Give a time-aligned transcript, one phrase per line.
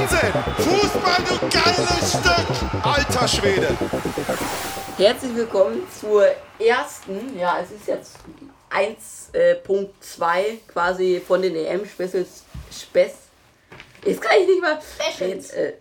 [0.00, 0.32] Wahnsinn!
[0.56, 2.48] Fußball, du geiles Stück!
[2.82, 3.68] Alter Schwede!
[4.96, 6.24] Herzlich willkommen zur
[6.58, 8.16] ersten, ja, es ist jetzt
[8.70, 10.32] 1.2
[10.68, 12.44] quasi von den EM-Specials.
[12.72, 13.12] Spes.
[14.06, 14.78] Jetzt kann ich nicht mal.
[14.80, 15.50] Specials.
[15.50, 15.74] Äh,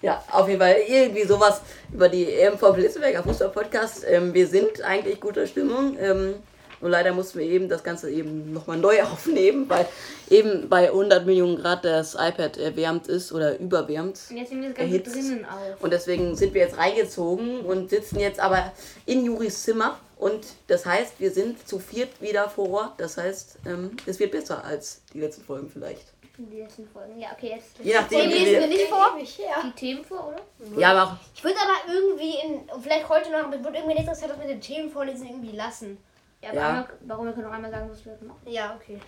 [0.00, 1.60] ja, auf jeden Fall irgendwie sowas
[1.92, 4.06] über die EM vom Blitzberger Fußball-Podcast.
[4.08, 5.98] Ähm, wir sind eigentlich guter Stimmung.
[6.00, 6.36] Ähm,
[6.80, 9.86] nur leider mussten wir eben das Ganze eben nochmal neu aufnehmen, weil
[10.28, 14.18] eben bei 100 Millionen Grad das iPad erwärmt ist oder überwärmt.
[14.30, 15.14] Und jetzt nehmen wir das Ganze erhitzt.
[15.14, 15.82] drinnen auf.
[15.82, 18.72] Und deswegen sind wir jetzt reingezogen und sitzen jetzt aber
[19.06, 19.98] in Juris Zimmer.
[20.16, 22.92] Und das heißt, wir sind zu viert wieder vor Ort.
[23.00, 26.04] Das heißt, ähm, es wird besser als die letzten Folgen vielleicht.
[26.36, 27.18] Die letzten Folgen.
[27.20, 29.18] Ja, okay, jetzt Je nachdem, Themen wie lesen wir nicht vor.
[29.18, 30.80] Die Themen vor, oder?
[30.80, 31.16] Ja, aber auch.
[31.34, 34.38] Ich würde aber irgendwie in, vielleicht heute noch, aber ich würde irgendwie nächstes Zeit das
[34.38, 35.98] mit den Themen vorlesen irgendwie lassen.
[36.42, 36.68] Ja, Ja.
[36.68, 38.40] Einmal, warum wir können noch einmal sagen, was wir machen.
[38.46, 38.98] Ja, okay.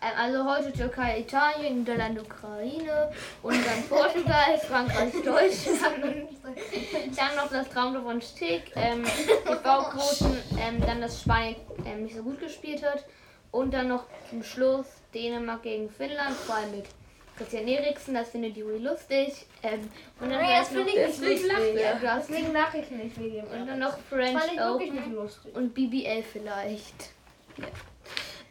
[0.00, 3.10] Ähm, also heute Türkei, Italien, Niederlande, Ukraine
[3.42, 6.28] und dann Portugal, Frankreich, Deutschland.
[7.16, 12.16] dann noch das Traumtor von Stick, ähm, die Bauquoten, ähm, dann dass Spanien ähm, nicht
[12.16, 13.04] so gut gespielt hat
[13.50, 16.86] und dann noch zum Schluss Dänemark gegen Finnland, vor allem mit
[17.38, 19.46] Christian Eriksen, das findet Juri lustig.
[19.62, 19.88] Ähm,
[20.20, 21.80] und dann Ja, das finde ich nicht lustig.
[22.02, 25.54] Ja, Deswegen Nachrichten nicht wegen und dann noch French fand ich wirklich Open nicht lustig.
[25.54, 27.10] und BBL vielleicht.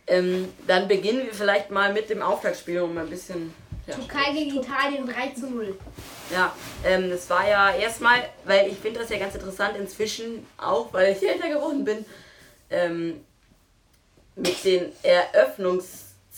[0.07, 3.53] Ähm, dann beginnen wir vielleicht mal mit dem Auftaktspiel, um ein bisschen.
[3.85, 5.77] Ja, Türkei gegen Italien 3 zu 0.
[6.31, 6.53] Ja,
[6.85, 11.13] ähm, das war ja erstmal, weil ich finde das ja ganz interessant inzwischen auch, weil
[11.13, 12.05] ich älter geworden bin,
[12.69, 13.23] ähm,
[14.35, 14.91] mit den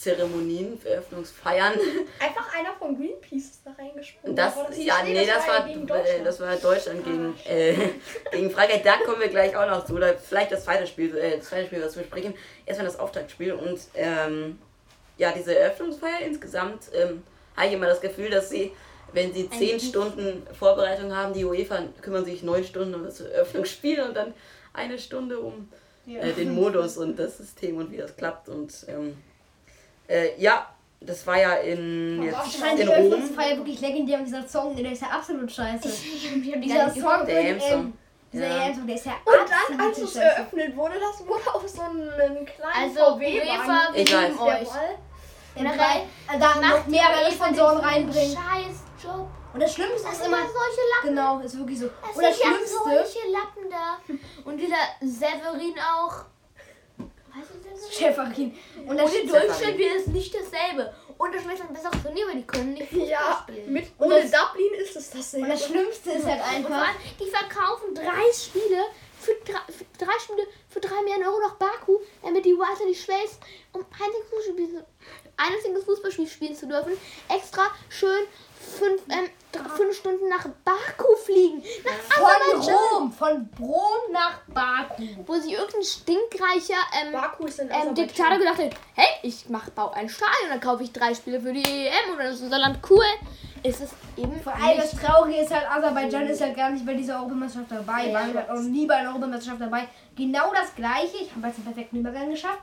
[0.06, 1.74] Eröffnungszeremonien, Eröffnungsfeiern.
[2.18, 4.36] Einfach einer von Greenpeace ist da reingesprungen.
[4.36, 6.26] Das, die ja, nee, das war, gegen äh, Deutschland.
[6.26, 7.74] das war Deutschland gegen, äh,
[8.32, 8.82] gegen Frankreich.
[8.82, 9.94] Da kommen wir gleich auch noch zu.
[9.94, 12.34] Oder vielleicht das zweite Spiel, äh, das zweite Spiel, was wir besprechen.
[12.66, 13.52] Erstmal das Auftaktspiel.
[13.52, 14.58] Und ähm,
[15.18, 17.22] ja, diese Eröffnungsfeier insgesamt ähm,
[17.56, 18.72] habe ich immer das Gefühl, dass sie,
[19.12, 24.00] wenn sie zehn Stunden Vorbereitung haben, die UEFA kümmern sich neun Stunden um das Eröffnungsspiel
[24.00, 24.32] und dann
[24.72, 25.68] eine Stunde um
[26.06, 28.48] äh, den Modus und das System und wie das klappt.
[28.48, 29.16] Und ähm,
[30.10, 30.66] äh, ja,
[31.00, 33.12] das war ja in, jetzt Ich fand die in Rom.
[33.12, 35.88] Öffnungsfeier wirklich legendär und dieser Song, der ist ja absolut scheiße.
[35.88, 37.70] Dieser Dieser Song, Der von, EM-Song.
[37.80, 37.92] ähm,
[38.32, 38.66] dieser Ja.
[38.66, 39.34] EM-Song, der ist ja Und
[39.78, 43.94] dann, als es eröffnet wurde, das wurde auf so einen kleinen Also, VW-Wagen.
[43.94, 44.40] Ich weiß.
[44.40, 44.68] euch.
[45.56, 46.02] Generell,
[46.38, 48.36] da noch mehrere Sponsoren reinbringen.
[48.36, 49.26] Scheiß Job.
[49.52, 51.08] Und das Schlimmste Das ist immer, ja solche Lappen.
[51.08, 51.86] genau, ist wirklich so.
[52.06, 54.48] Das Und das ja Schlimmste, solche Lappen da.
[54.48, 56.24] Und dieser Severin auch.
[58.00, 58.56] Schäferin.
[58.86, 60.92] Und Und in Deutschland wird es nicht dasselbe.
[61.18, 63.72] Und das schmeckt ein besseres Turnier, weil die können nicht Fußball Ja, spielen.
[63.72, 65.46] mit, Und ohne Dublin ist es dasselbe.
[65.46, 68.84] Und das Schlimmste ist halt Und einfach, allem, die verkaufen drei Spiele
[69.20, 72.94] für drei, für drei Spiele für drei Millionen Euro nach Baku, damit die Walter die
[72.94, 73.38] schwelst,
[73.72, 74.84] um ein einziges Fußballspiel,
[75.36, 76.92] ein einziges Fußballspiel spielen zu dürfen.
[77.28, 78.24] Extra schön
[78.70, 79.28] fünf, ähm,
[79.76, 81.62] fünf Stunden nach Baku fliegen.
[81.84, 82.74] Nach von.
[82.74, 85.02] Rom, von Brom nach Baku.
[85.26, 87.14] Wo sich irgendein stinkreicher ähm,
[87.70, 87.94] ähm.
[87.94, 91.52] Diktator gedacht hat, hey, ich mach, baue ein Stadion, dann kaufe ich drei Spiele für
[91.52, 93.04] die EM und dann ist unser Land cool.
[93.62, 94.92] Ist es eben Vor allem das.
[94.92, 98.06] Traurige ist halt, Aserbaidschan ist halt gar nicht bei dieser Europameisterschaft dabei.
[98.06, 99.86] Ja, waren halt auch nie bei einer Europameisterschaft dabei.
[100.16, 102.60] Genau das gleiche, ich habe jetzt einen perfekten Übergang geschafft,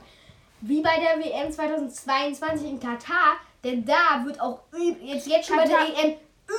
[0.60, 3.36] wie bei der WM 2022 in Katar.
[3.64, 4.60] Denn da wird auch
[5.02, 6.14] jetzt, jetzt schon bei der EM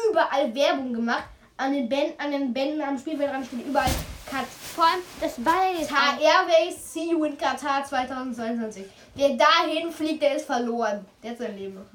[0.09, 1.23] überall Werbung gemacht.
[1.57, 3.89] An den Bänden, an den Bänden am Spielfeldrand steht überall
[4.25, 4.45] Katar
[4.75, 8.85] Vor allem, das jetzt ein- Airways, see you in Katar 2022.
[9.15, 11.05] Wer dahin fliegt, der ist verloren.
[11.21, 11.85] Der hat sein Leben noch.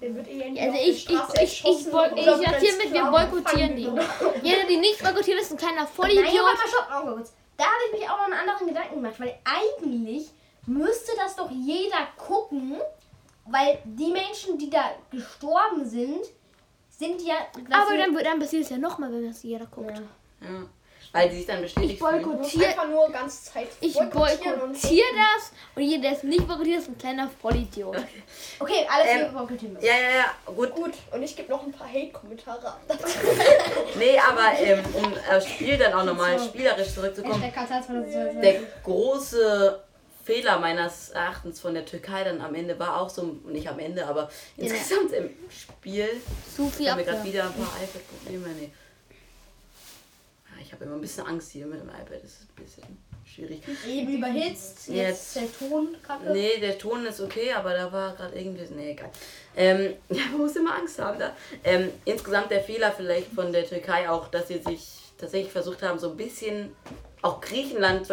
[0.00, 3.82] Der wird eh Also ich, ich, ich, ich, boy- ich sag hiermit, wir boykottieren die.
[4.42, 6.24] Jeder, die nicht boykottiert, ist ein kleiner Nein, Vollidiot.
[6.24, 7.32] warte mal, stopp, kurz.
[7.56, 10.30] Da habe ich mich auch noch einen anderen Gedanken gemacht, weil eigentlich
[10.66, 12.80] müsste das doch jeder gucken,
[13.50, 16.24] weil die Menschen, die da gestorben sind,
[16.88, 17.34] sind ja.
[17.70, 19.90] Aber dann, dann passiert es ja nochmal, wenn das jeder guckt.
[19.90, 20.48] Ja.
[20.48, 20.66] Ja.
[21.12, 24.58] Weil sie sich dann bestätigt Ich boykottiere einfach nur ganz Zeit ich boykottiere
[25.16, 27.96] das und jeder, der es nicht boykottiert, ist ein kleiner Vollidiot.
[28.60, 29.86] Okay, alles Ähm, ähm, boykottieren müssen.
[29.86, 30.72] Ja, ja, ja, gut.
[30.72, 32.80] Gut, und ich gebe noch ein paar Hate-Kommentare ab.
[33.98, 37.42] Nee, aber ähm, um aufs Spiel dann auch nochmal spielerisch zurückzukommen.
[37.42, 38.40] Hashtag Katar 2022.
[38.40, 39.82] Der große
[40.30, 44.06] Fehler meines Erachtens von der Türkei dann am Ende war auch so, nicht am Ende,
[44.06, 46.08] aber insgesamt im Spiel.
[46.54, 48.46] Zu Ich viel habe mir gerade wieder ein paar iPad-Probleme.
[48.60, 48.70] Nee.
[49.10, 52.22] Ja, Ich habe immer ein bisschen Angst hier mit dem iPad.
[52.22, 52.84] Das ist ein bisschen
[53.26, 53.60] schwierig.
[53.88, 55.36] Eben überhitzt, jetzt, Jetzt.
[55.36, 56.30] der Ton kacke.
[56.32, 58.72] Nee, der Ton ist okay, aber da war gerade irgendwie.
[58.72, 59.10] Nee, egal.
[59.56, 61.34] Ähm, ja, man muss immer Angst haben da.
[61.64, 65.98] Ähm, insgesamt der Fehler vielleicht von der Türkei auch, dass sie sich tatsächlich versucht haben,
[65.98, 66.76] so ein bisschen
[67.20, 68.06] auch Griechenland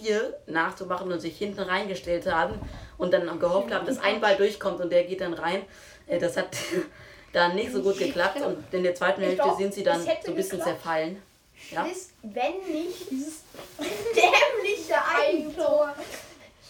[0.00, 2.58] 2004 nachzumachen und sich hinten reingestellt haben
[2.98, 5.62] und dann gehofft haben, dass ein Ball durchkommt und der geht dann rein.
[6.06, 6.56] Äh, das hat
[7.32, 10.00] dann nicht so gut geklappt und in der zweiten Ich Hälfte glaub, sind sie dann
[10.00, 10.64] so ein bisschen geklappt.
[10.64, 11.22] zerfallen.
[11.70, 13.40] Ja, Ist, wenn nicht dieses
[13.78, 15.94] dämliche Eigentor,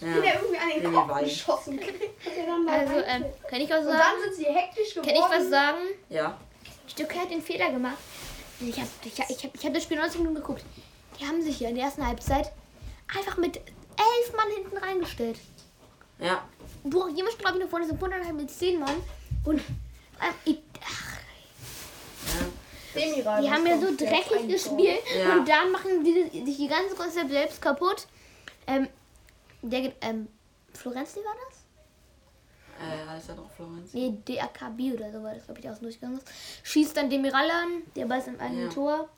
[0.00, 0.06] ja.
[0.06, 3.98] den er irgendwie an den Kopf geschossen und Also, ähm, kann ich was und sagen?
[3.98, 5.08] dann sind sie hektisch geworden.
[5.08, 5.78] Kann ich was sagen?
[6.08, 6.38] ja.
[6.88, 7.96] Die Türkei hat den Fehler gemacht.
[8.60, 10.62] Ich habe ich hab, ich hab, ich hab das Spiel 90 Minuten geguckt.
[11.20, 12.52] Die haben sich ja in der ersten Halbzeit
[13.14, 15.38] einfach mit elf Mann hinten reingestellt.
[16.18, 16.44] Ja,
[16.84, 18.96] Wo jemand glaube ich noch vorne so Wunderheit mit zehn Mann.
[19.44, 21.16] Und ähm, ich, ach,
[22.26, 22.46] ja.
[23.00, 25.00] Die was haben ja so dreckig gespielt.
[25.16, 25.34] Ja.
[25.34, 28.06] Und dann machen die sich die ganze Konzept selbst kaputt.
[28.66, 28.88] Ähm,
[29.60, 30.28] der, ähm,
[30.72, 31.58] Florenzi war das?
[32.78, 33.92] Äh, alles noch Florenz.
[33.92, 36.26] Nee, DAKB oder so war das, glaube ich, aus dem Durchgang ist.
[36.62, 38.72] Schießt dann Demiral an, der Ball ist im eigenen Ja.
[38.72, 39.08] Tor.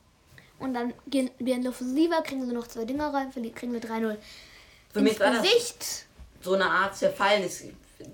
[0.60, 3.80] Und dann gehen wir in die Offensive, kriegen sie noch zwei Dinger rein, kriegen wir
[3.80, 4.16] 3-0.
[4.92, 5.46] Für mich war das
[6.40, 7.42] so eine Art Zerfallen.
[7.42, 7.62] Das,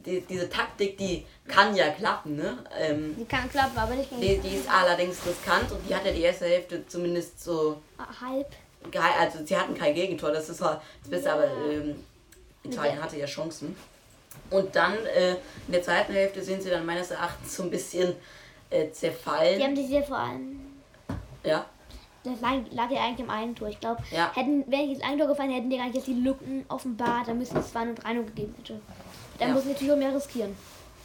[0.05, 2.59] die, diese Taktik, die kann ja klappen, ne?
[2.79, 6.05] Ähm, Die kann klappen, aber nicht gegen die, die ist allerdings riskant und die hat
[6.07, 7.81] ja die erste Hälfte zumindest so
[8.21, 8.51] halb.
[8.91, 9.13] geil.
[9.19, 12.03] Also sie hatten kein Gegentor, das ist halt das Beste, aber ähm,
[12.63, 13.77] Italien hatte ja Chancen.
[14.51, 15.33] Und dann äh,
[15.67, 18.15] in der zweiten Hälfte sind sie dann meines Erachtens so ein bisschen
[18.71, 19.63] äh, Die zerfallen.
[19.63, 20.61] haben sich sehr vor allem.
[21.45, 21.67] Ja,
[22.25, 23.69] Das lag, lag ja eigentlich im Eigentor.
[23.69, 24.33] Ich glaube, Ja.
[24.35, 27.29] hätten, wäre ich das Eigentor gefallen, hätten die gar nicht jetzt die Lücken offenbart.
[27.29, 28.81] Dann müssen es 2 und 3 gegeben hätte.
[29.39, 29.55] Dann Ja.
[29.55, 30.57] muss natürlich auch mehr riskieren.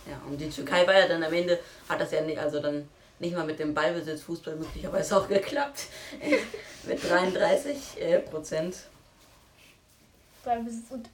[0.10, 0.19] ja.
[0.27, 2.88] Und die Türkei war ja dann am Ende, hat das ja nicht, also dann
[3.19, 5.88] nicht mal mit dem Ballbesitz Fußball möglicherweise auch geklappt.
[6.88, 8.75] mit 33 äh, Prozent.
[10.44, 11.10] Sind- Und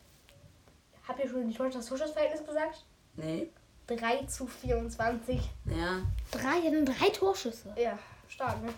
[1.07, 2.83] habt ihr schon das Torschussverhältnis gesagt?
[3.15, 3.49] Nee,
[3.87, 5.39] 3 zu 24.
[5.65, 6.01] ja.
[6.31, 7.73] Drei, drei Torschüsse.
[7.77, 7.97] Ja,
[8.27, 8.69] stark, ne?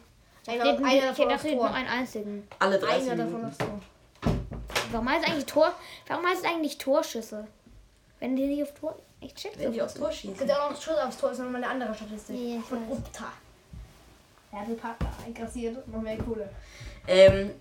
[0.47, 1.75] Ich Einer, einer davon ich aufs hätte nur Tor.
[1.75, 2.47] einen einzigen.
[2.59, 3.79] Alle 30 Einer davon aufs Tor.
[4.91, 5.73] Warum heißt es eigentlich Tor?
[6.07, 7.47] Warum heißt es eigentlich Torschüsse?
[8.21, 8.97] Wenn die nicht auf Tor.
[9.19, 10.31] Ich check's Wenn die auf aufs Tor schießen.
[10.33, 12.35] Es gibt auch noch Schuss aufs Tor, ist nochmal eine andere Statistik.
[12.37, 12.97] Ja, ich Von weiß.
[12.97, 13.25] Upta.
[14.51, 16.49] Werbepartner einkassiert, noch mehr Kohle.
[17.07, 17.51] Ähm,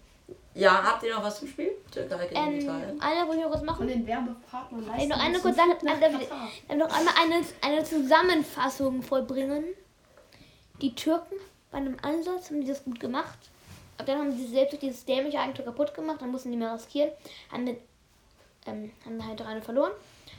[0.54, 1.72] ja, habt ihr noch was zum Spiel?
[1.90, 3.00] Türkei gegen Ähm, Italien.
[3.00, 3.76] Einer wollte ich noch was machen.
[3.78, 5.08] Von den Werbepartnern Ich leisten.
[5.08, 5.72] noch eine das kurz also,
[6.18, 6.48] Katar.
[6.68, 9.64] dann noch einmal eine, eine Zusammenfassung vollbringen.
[10.80, 11.34] Die Türken
[11.70, 13.38] bei einem Ansatz haben die das gut gemacht.
[13.98, 16.18] Aber dann haben sie selbst durch dieses dämliche Eigentor kaputt gemacht.
[16.20, 17.10] Dann mussten die mehr riskieren.
[17.50, 17.76] Haben, den,
[18.66, 19.92] ähm, haben halt eine verloren.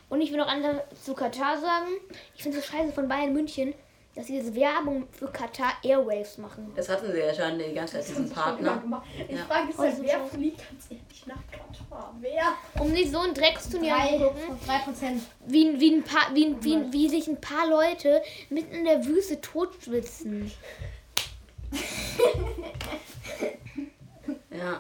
[0.10, 1.88] Und ich will noch andere zu Katar sagen.
[2.36, 3.74] Ich finde es so scheiße von Bayern München,
[4.16, 6.72] dass sie jetzt Werbung für Katar Airwaves machen.
[6.76, 8.82] Das hatten sie ja schon die ganze Zeit, diesen Partner.
[9.28, 9.44] Ich Ja.
[9.46, 12.16] frage jetzt Oh, halt, so wer fliegt ganz ehrlich nach Katar?
[12.22, 12.54] Wer?
[12.82, 14.60] Um sich so ein Drecksturnier anzugucken.
[14.66, 15.22] 3 Prozent.
[15.46, 19.42] wie, wie, ein paar, wie, wie, wie sich ein paar Leute mitten in der Wüste
[19.42, 20.52] totschwitzen.
[24.52, 24.80] Ja.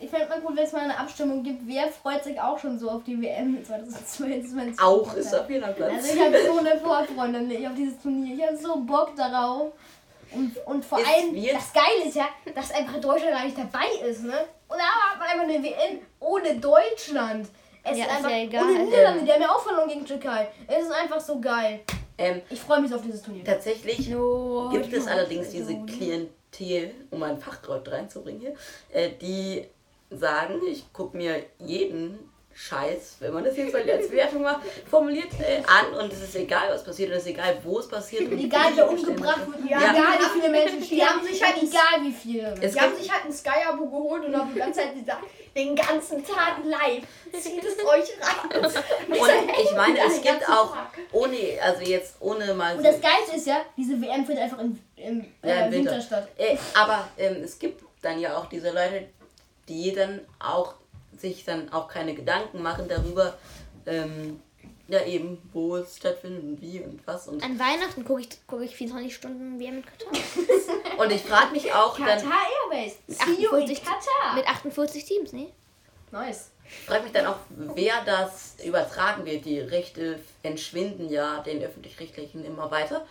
[0.00, 1.62] Ich fände mal gut, wenn es mal eine Abstimmung gibt.
[1.66, 4.78] Wer freut sich auch schon so auf die WM 2022?
[4.80, 5.92] Auch ist auf jeden Platz.
[5.94, 8.36] Also ich habe so eine Vorfreude nicht auf dieses Turnier.
[8.36, 9.72] Ich habe so Bock darauf.
[10.32, 13.56] Und, und vor Es allem, wird- das Geile ist ja, dass einfach Deutschland gar nicht
[13.56, 14.34] dabei ist, ne?
[14.68, 17.46] Und da hat man einfach eine WM ohne Deutschland.
[17.84, 18.64] Es Ja, ist ist einfach, ja egal.
[18.74, 20.48] Die Niederlande, die haben ja auch verloren gegen Türkei.
[20.66, 21.80] Es ist einfach so geil.
[22.18, 23.44] Ähm, Ich freue mich auf dieses Turnier.
[23.44, 28.54] tatsächlich gibt es allerdings diese Klientel, um ein Fachwort reinzubringen hier,
[28.92, 29.66] äh, die
[30.10, 32.18] sagen, ich gucke mir jeden
[32.56, 36.36] Scheiß, wenn man das jetzt mal als Wertung mal formuliert, äh, an und es ist
[36.36, 38.30] egal, was passiert und es ist egal, wo es passiert.
[38.30, 41.04] Und Egal wie wer die umgebracht wird, Ja, egal die wie viele Menschen die sterben,
[41.04, 42.54] haben sich halt egal wie viele.
[42.60, 45.24] Es Die haben sich halt ein Sky-Abo geholt und haben die ganze Zeit gesagt,
[45.56, 47.02] den ganzen Tag live.
[47.32, 48.64] Zieht es euch rein.
[48.64, 50.76] und ich meine, es gibt auch,
[51.10, 54.78] ohne, also jetzt ohne mal Und das Geilste ist ja, diese WM findet einfach im,
[54.96, 55.90] im, Ja, äh, im Winter.
[55.90, 56.28] Winter statt.
[56.38, 59.08] Äh, aber ähm, es gibt dann ja auch diese Leute,
[59.68, 60.74] die dann auch
[61.18, 63.36] sich dann auch keine Gedanken machen darüber,
[63.86, 64.40] ähm,
[64.88, 67.28] ja eben, wo es stattfindet und wie und was.
[67.28, 70.12] Und, An Weihnachten gucke ich, guck ich 24 Stunden WM mit Katar.
[70.98, 72.32] und ich frage mich auch Katar dann,
[72.70, 72.98] Airways.
[73.08, 74.34] See you in 48 Katar.
[74.34, 75.52] Mit 48 Teams, ne?
[76.12, 76.50] Nice.
[76.86, 79.44] frag mich dann auch, wer das übertragen wird.
[79.46, 83.04] Die Rechte entschwinden ja den öffentlich-rechtlichen immer weiter.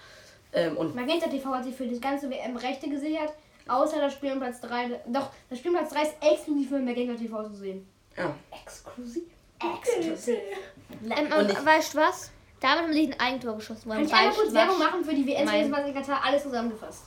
[0.53, 3.33] Ähm, und Magenta TV hat sich für das ganze WM Rechte gesichert,
[3.67, 5.01] außer das Spiel um Platz 3.
[5.07, 7.87] Doch, das Spiel um Platz 3 ist exklusiv für Magenta TV zu sehen.
[8.17, 8.35] Ja.
[8.63, 9.23] Exklusiv.
[9.61, 12.31] Ähm, Und weißt du was?
[12.59, 13.89] Damit haben sie ein Eigentor geschossen.
[13.89, 16.23] Kann ich einmal kurz Werbung machen für die WM Mein- 2020 Katar?
[16.25, 17.03] Alles zusammengefasst.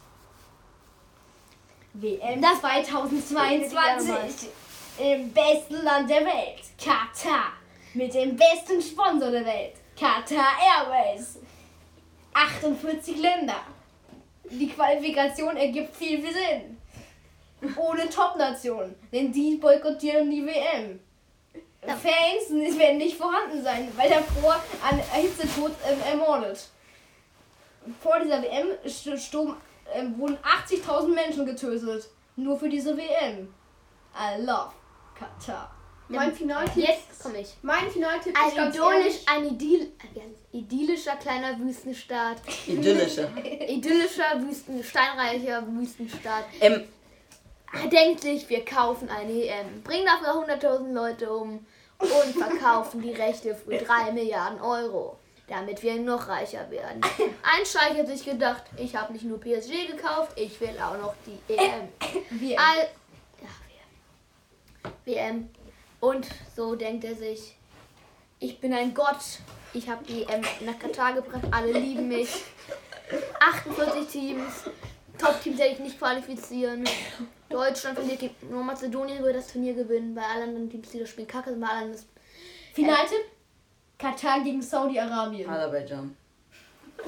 [1.94, 4.48] WM Das- 2022
[4.98, 7.52] im besten Land der Welt, Katar.
[7.94, 11.38] Mit dem besten Sponsor der Welt, Qatar Airways.
[12.34, 13.60] 48 Länder.
[14.50, 16.75] Die Qualifikation ergibt viel, viel Sinn.
[17.76, 21.00] Ohne Top-Nationen, denn die boykottieren die WM.
[21.82, 24.54] Fans werden nicht vorhanden sein, weil davor
[24.88, 26.68] an Hitzetod ähm, ermordet.
[28.02, 29.56] Vor dieser WM st- sturm,
[29.94, 30.36] ähm, wurden
[30.68, 32.08] 80.000 Menschen getötet.
[32.34, 33.54] Nur für diese WM.
[34.18, 34.72] I love
[35.16, 35.70] Katar.
[36.08, 36.86] Mein Finaltipp.
[36.88, 37.54] Jetzt komme ich.
[37.62, 39.28] Mein Finaltipp ist Ein, ganz idyllisch, ehrlich.
[39.28, 42.36] ein idyll, ein idyllischer kleiner Wüstenstaat.
[42.66, 43.28] Idyllische.
[43.68, 46.44] Idyllischer, Wüsten, steinreicher Wüstenstaat.
[46.60, 46.84] Ähm,
[47.92, 51.66] Denkt sich, wir kaufen eine EM, bringen dafür 100.000 Leute um
[51.98, 55.18] und verkaufen die Rechte für 3 Milliarden Euro,
[55.48, 57.00] damit wir noch reicher werden.
[57.02, 61.14] Ein Scheich hat sich gedacht, ich habe nicht nur PSG gekauft, ich will auch noch
[61.26, 61.88] die EM.
[62.30, 62.58] WM.
[62.58, 62.88] All,
[63.42, 63.48] ja,
[64.84, 64.92] WM.
[65.04, 65.50] WM.
[66.00, 67.56] Und so denkt er sich,
[68.38, 69.40] ich bin ein Gott,
[69.72, 72.44] ich habe die EM nach Katar gebracht, alle lieben mich.
[73.40, 74.64] 48 Teams,
[75.18, 76.84] Top-Teams werde ich nicht qualifizieren.
[77.48, 81.26] Deutschland verliert gegen Nordmazedonien würde das Turnier gewinnen, bei allen anderen Teams, die das Spiel
[81.26, 82.04] kacke sind, bei allen das
[82.74, 83.24] Finaltipp:
[83.98, 85.48] Katar gegen Saudi-Arabien.
[85.48, 86.16] Aserbaidschan.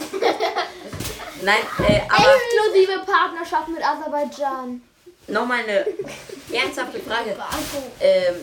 [1.42, 4.82] Nein, äh, aber exklusive Partnerschaft mit Aserbaidschan.
[5.28, 5.86] nochmal eine
[6.52, 7.36] ernsthafte Frage.
[8.00, 8.34] Ähm,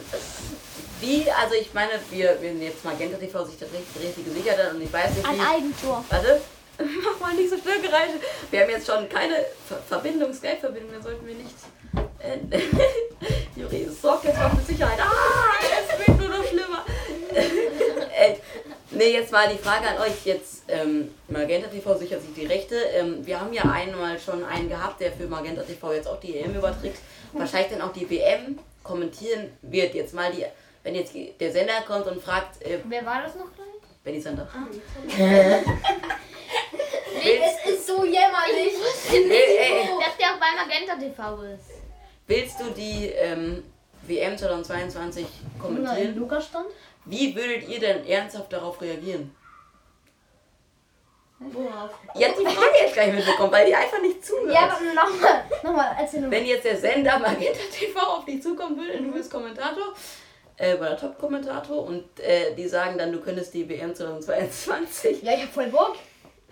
[1.02, 4.58] wie, also ich meine, wir, wir sind jetzt Magenta TV sich das richtig, richtig gesichert
[4.58, 5.42] hat und ich weiß nicht Ein wie.
[5.42, 6.06] Eigentor.
[6.10, 6.42] Warte,
[7.04, 8.14] mach mal nicht so gereicht.
[8.52, 9.36] Wir haben jetzt schon keine
[9.68, 11.56] Ver Verbindung, Skype-Verbindung, dann sollten wir nicht.
[12.20, 12.60] Äh,
[13.60, 15.00] Juri sorgt jetzt mal für Sicherheit.
[15.00, 16.86] Ah, es wird nur noch schlimmer.
[17.34, 18.36] äh,
[18.92, 20.26] nee, jetzt mal die Frage an euch.
[20.26, 22.76] Jetzt, ähm, Magenta TV sichert sich die Rechte.
[22.76, 26.38] Ähm, wir haben ja einmal schon einen gehabt, der für Magenta TV jetzt auch die
[26.38, 26.98] EM überträgt.
[27.34, 29.94] Wahrscheinlich dann auch die WM kommentieren wird.
[29.94, 30.46] Jetzt mal die,
[30.84, 33.66] wenn jetzt der Sender kommt und fragt, äh, Wer war das noch gleich?
[34.04, 34.48] Benny Sander.
[37.24, 38.74] Es ist so jämmerlich.
[38.80, 41.82] Dass der auch bei Magenta TV ist.
[42.28, 43.64] Willst du die ähm,
[44.04, 45.26] WM 2022
[45.62, 46.16] kommentieren?
[46.16, 46.68] Lukas stand?
[47.06, 49.36] Wie würdet ihr denn ernsthaft darauf reagieren?
[51.40, 51.92] Worauf?
[52.16, 54.54] Ihr habt die Frage jetzt gar nicht mitbekommen, weil die einfach nicht zuhört.
[54.54, 56.40] Ja, aber nochmal, nochmal, erzähl nochmal.
[56.40, 59.94] Wenn jetzt der Sender Magenta TV auf dich zukommen würde, du bist Kommentator,
[60.58, 65.22] äh, oder Top-Kommentator und äh, die sagen dann, du könntest die WM 2022.
[65.22, 65.98] Ja, ich hab voll Bock.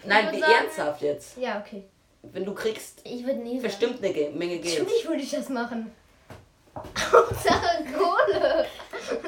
[0.06, 1.38] Nein, wie sagen- ernsthaft jetzt?
[1.38, 1.84] Ja, okay.
[2.22, 3.64] Wenn du kriegst Ich würde nie sagen.
[3.64, 4.80] bestimmt eine Ge Menge Geld.
[4.80, 5.92] Natürlich würde ich das machen.
[7.12, 8.66] Hauptsache Kohle.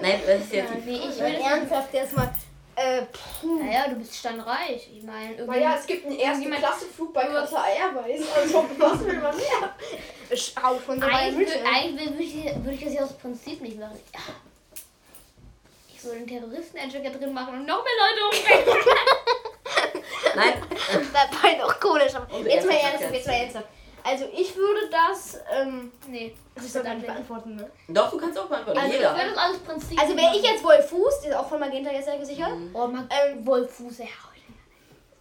[0.02, 2.34] Nein, das ist jetzt Ja, nee, ich will ernsthaft erstmal.
[2.78, 3.04] Äh,
[3.42, 3.64] puh.
[3.64, 4.90] Naja, du bist steinreich.
[4.94, 5.60] Ich meine, irgendwie.
[5.60, 8.22] Naja, es gibt einen ersten Klasse-Flug bei Qatar Airways.
[8.36, 9.76] Also, was will man mehr?
[10.36, 13.98] Schau von so Eigentlich, eigentlich würde, ich, würde ich das ja aus Prinzip nicht machen.
[14.14, 14.20] Ja.
[15.96, 18.84] Ich würde einen Terroristen-Edgehacker drin machen und noch mehr Leute umbringen.
[20.36, 20.54] Nein,
[21.14, 22.14] Das war doch komisch.
[22.16, 23.68] aber Und Jetzt mal ernsthaft jetzt mal ernsthaft.
[24.04, 27.72] Also ich würde das, ähm, nee, das soll gar nicht beantworten, ne?
[27.88, 28.78] doch, du kannst auch beantworten.
[28.80, 29.16] Also, ich Jeder.
[29.16, 31.92] würde das aus Prinzip Also wäre ich jetzt Wolf Fuß, der ist auch von Magenta
[31.92, 32.52] jetzt sehr gesichert.
[32.74, 34.06] Oh, man, Ähm, Wolfuß, ja.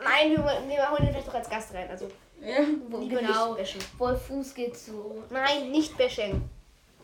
[0.01, 1.89] Nein, wir, wir holen ihn vielleicht doch als Gast rein.
[1.91, 2.11] Also
[2.43, 2.59] Ja.
[2.61, 3.55] lieber Genau.
[3.55, 3.81] nicht bashen.
[3.97, 5.23] Wolfuß geht so.
[5.31, 6.49] Nein, nicht bashen.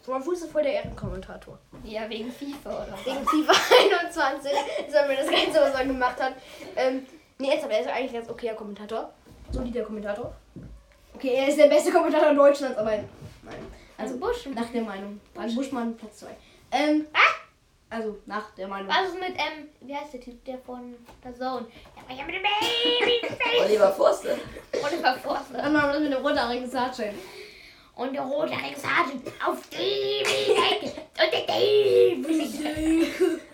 [0.06, 1.58] Wolf Fuß ist voll der Ehrenkommentator.
[1.84, 3.06] Ja, wegen FIFA oder was?
[3.06, 3.52] Wegen FIFA
[4.02, 4.50] 21
[4.88, 6.32] ist er mir das Ganze, was er gemacht hat.
[6.74, 7.06] Ähm,
[7.40, 9.12] nee, jetzt aber er ist eigentlich ein ganz okayer Kommentator.
[9.50, 10.32] Solider Kommentator.
[11.14, 13.66] Okay, er ist der beste Kommentator Deutschlands, aber nein.
[13.98, 14.46] Also Busch.
[14.54, 15.20] nach der Meinung.
[15.34, 16.28] Frank Buschmann Platz 2.
[16.72, 17.06] Ähm,
[17.90, 18.88] also nach der Meinung.
[18.88, 20.94] Was ist mit, ähm, wie heißt der Typ, der von
[21.24, 21.66] der Zone?
[21.96, 24.36] Ja, ich hab mit dem Baby Oliver Forster.
[24.72, 25.58] Oliver Forster.
[25.58, 27.18] Dann machen wir das mit dem rothaarigen Sergeant.
[27.96, 30.92] Und der rote Sergeant auf die Ecke.
[31.22, 32.60] Und der David.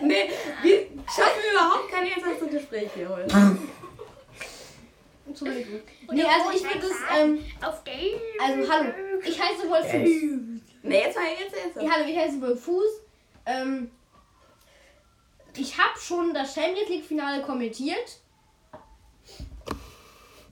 [0.00, 0.30] Nee,
[0.62, 2.06] wir schaffen überhaupt kein
[2.84, 3.58] ernsthaftes Gespräch hier heute.
[5.26, 5.80] Entschuldigung.
[6.12, 8.92] Nee, also ich würde das, ähm, also hallo,
[9.24, 10.62] ich heiße Wolf Fuß.
[10.82, 11.86] Nee, jetzt mal jetzt ernsthaft.
[11.86, 13.00] Ja, hallo, ich heiße Wolf Fuß.
[13.46, 13.90] Ähm,
[15.56, 18.18] ich habe schon das Champions League Finale kommentiert.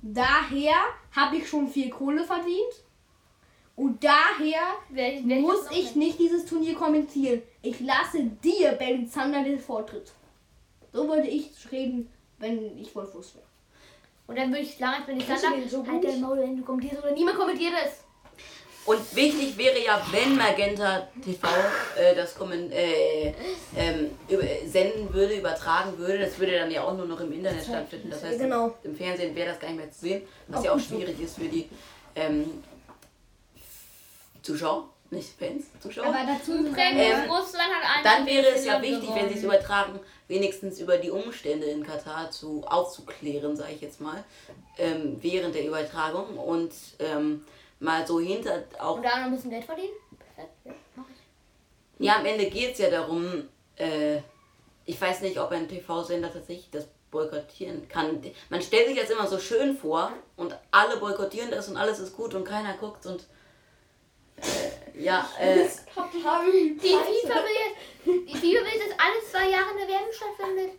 [0.00, 0.74] Daher
[1.14, 2.72] habe ich schon viel Kohle verdient.
[3.76, 7.42] Und daher wer muss ich nicht dieses Turnier kommentieren.
[7.62, 10.12] Ich lasse dir, Ben Zander, den Vortritt.
[10.92, 12.10] So würde ich reden,
[12.42, 13.46] wenn ich Wolf Fuß wäre.
[14.26, 16.04] Und dann würde ich lange, wenn ich dann so halt gut?
[16.04, 18.04] der Maul, wenn du kommentierst oder niemand kommentiert es.
[18.84, 21.46] Und wichtig wäre ja, wenn Magenta TV
[21.96, 23.32] äh, das kommen, äh,
[23.76, 27.62] ähm, über, senden würde, übertragen würde, das würde dann ja auch nur noch im Internet
[27.62, 28.10] stattfinden.
[28.10, 28.74] Das heißt, Genau.
[28.82, 31.46] im Fernsehen wäre das gar nicht mehr zu sehen, was ja auch schwierig ist für
[31.46, 31.68] die
[32.16, 32.64] ähm,
[34.42, 36.06] Zuschauer, nicht Fans, Zuschauer.
[36.06, 39.44] Aber dazu Ähm, Russland hat einen Dann wäre es ja wichtig, wenn sie es gewonnen.
[39.44, 44.24] übertragen, wenigstens über die Umstände in Katar zu aufzuklären, sage ich jetzt mal,
[44.78, 47.44] ähm, während der Übertragung und ähm,
[47.78, 48.96] mal so hinter auch.
[48.96, 49.92] Und da noch ein bisschen Geld verdienen?
[50.34, 50.54] Perfekt.
[50.64, 52.04] Ja, mach ich.
[52.06, 54.18] Ja, am Ende geht es ja darum, äh,
[54.84, 58.22] ich weiß nicht, ob ein TV-Sender tatsächlich das boykottieren kann.
[58.48, 62.16] Man stellt sich das immer so schön vor und alle boykottieren das und alles ist
[62.16, 63.26] gut und keiner guckt und
[64.42, 69.88] äh, ja, äh, Die FIFA will jetzt, die FIFA will, dass alle zwei Jahre eine
[69.88, 70.78] WM stattfindet.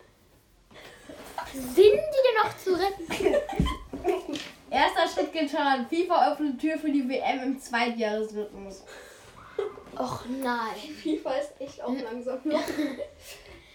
[1.53, 4.39] Sind die denn noch zu retten?
[4.69, 5.87] erster Schritt getan.
[5.87, 8.83] FIFA öffnet Tür für die WM im Zweitjahresrhythmus.
[9.97, 10.75] Och nein.
[11.01, 12.61] FIFA ist echt auch langsam noch.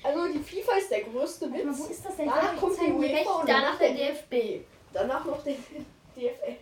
[0.00, 1.80] Also die FIFA ist der größte Warte mal, Witz.
[1.80, 2.26] wo ist das denn?
[2.28, 4.64] Danach kommt die UEFA und Danach der DFB.
[4.92, 6.57] Danach noch der DFL.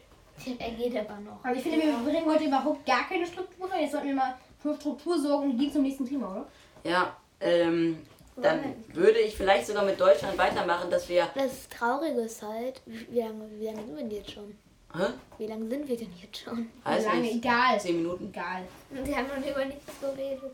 [0.59, 1.45] Er geht aber noch.
[1.45, 3.83] Aber ich finde, wir bringen heute überhaupt gar keine Struktur rein.
[3.83, 6.47] Jetzt sollten wir mal für Struktur sorgen und gehen zum nächsten Thema, oder?
[6.85, 7.99] ja, ähm,
[8.37, 8.61] dann
[8.93, 11.29] würde ich vielleicht sogar mit Deutschland weitermachen, dass wir.
[11.35, 14.57] Das Traurige ist halt, wie lange, wie lange sind wir denn jetzt schon?
[14.95, 15.05] Hä?
[15.39, 16.71] Wie lange sind wir denn jetzt schon?
[16.85, 17.37] Weiß Lange, nicht.
[17.37, 17.81] egal.
[17.81, 18.29] Zehn Minuten.
[18.33, 18.63] Egal.
[18.91, 20.53] Wir haben noch über nichts geredet.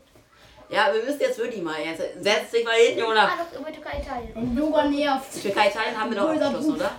[0.69, 1.79] Ja, wir müssen jetzt wirklich mal.
[1.81, 3.29] Jetzt setz dich mal hin, Jonas.
[3.31, 4.35] Ah, doch, über Türkei, Italien.
[4.35, 5.41] Ein Yoga nervt.
[5.41, 6.91] Türkei Italien haben wir doch abgeschlossen, oder?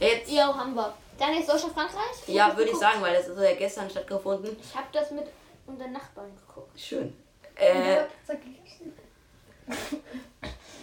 [0.00, 0.92] Jetzt, Ja, haben wir.
[1.20, 2.28] Dann ist Deutschland, Frankreich?
[2.28, 4.56] ja, würde ich sagen, weil das ist ja gestern stattgefunden.
[4.60, 5.26] Ich habe das mit
[5.66, 6.80] unseren Nachbarn geguckt.
[6.80, 7.14] Schön.
[7.56, 8.04] Äh,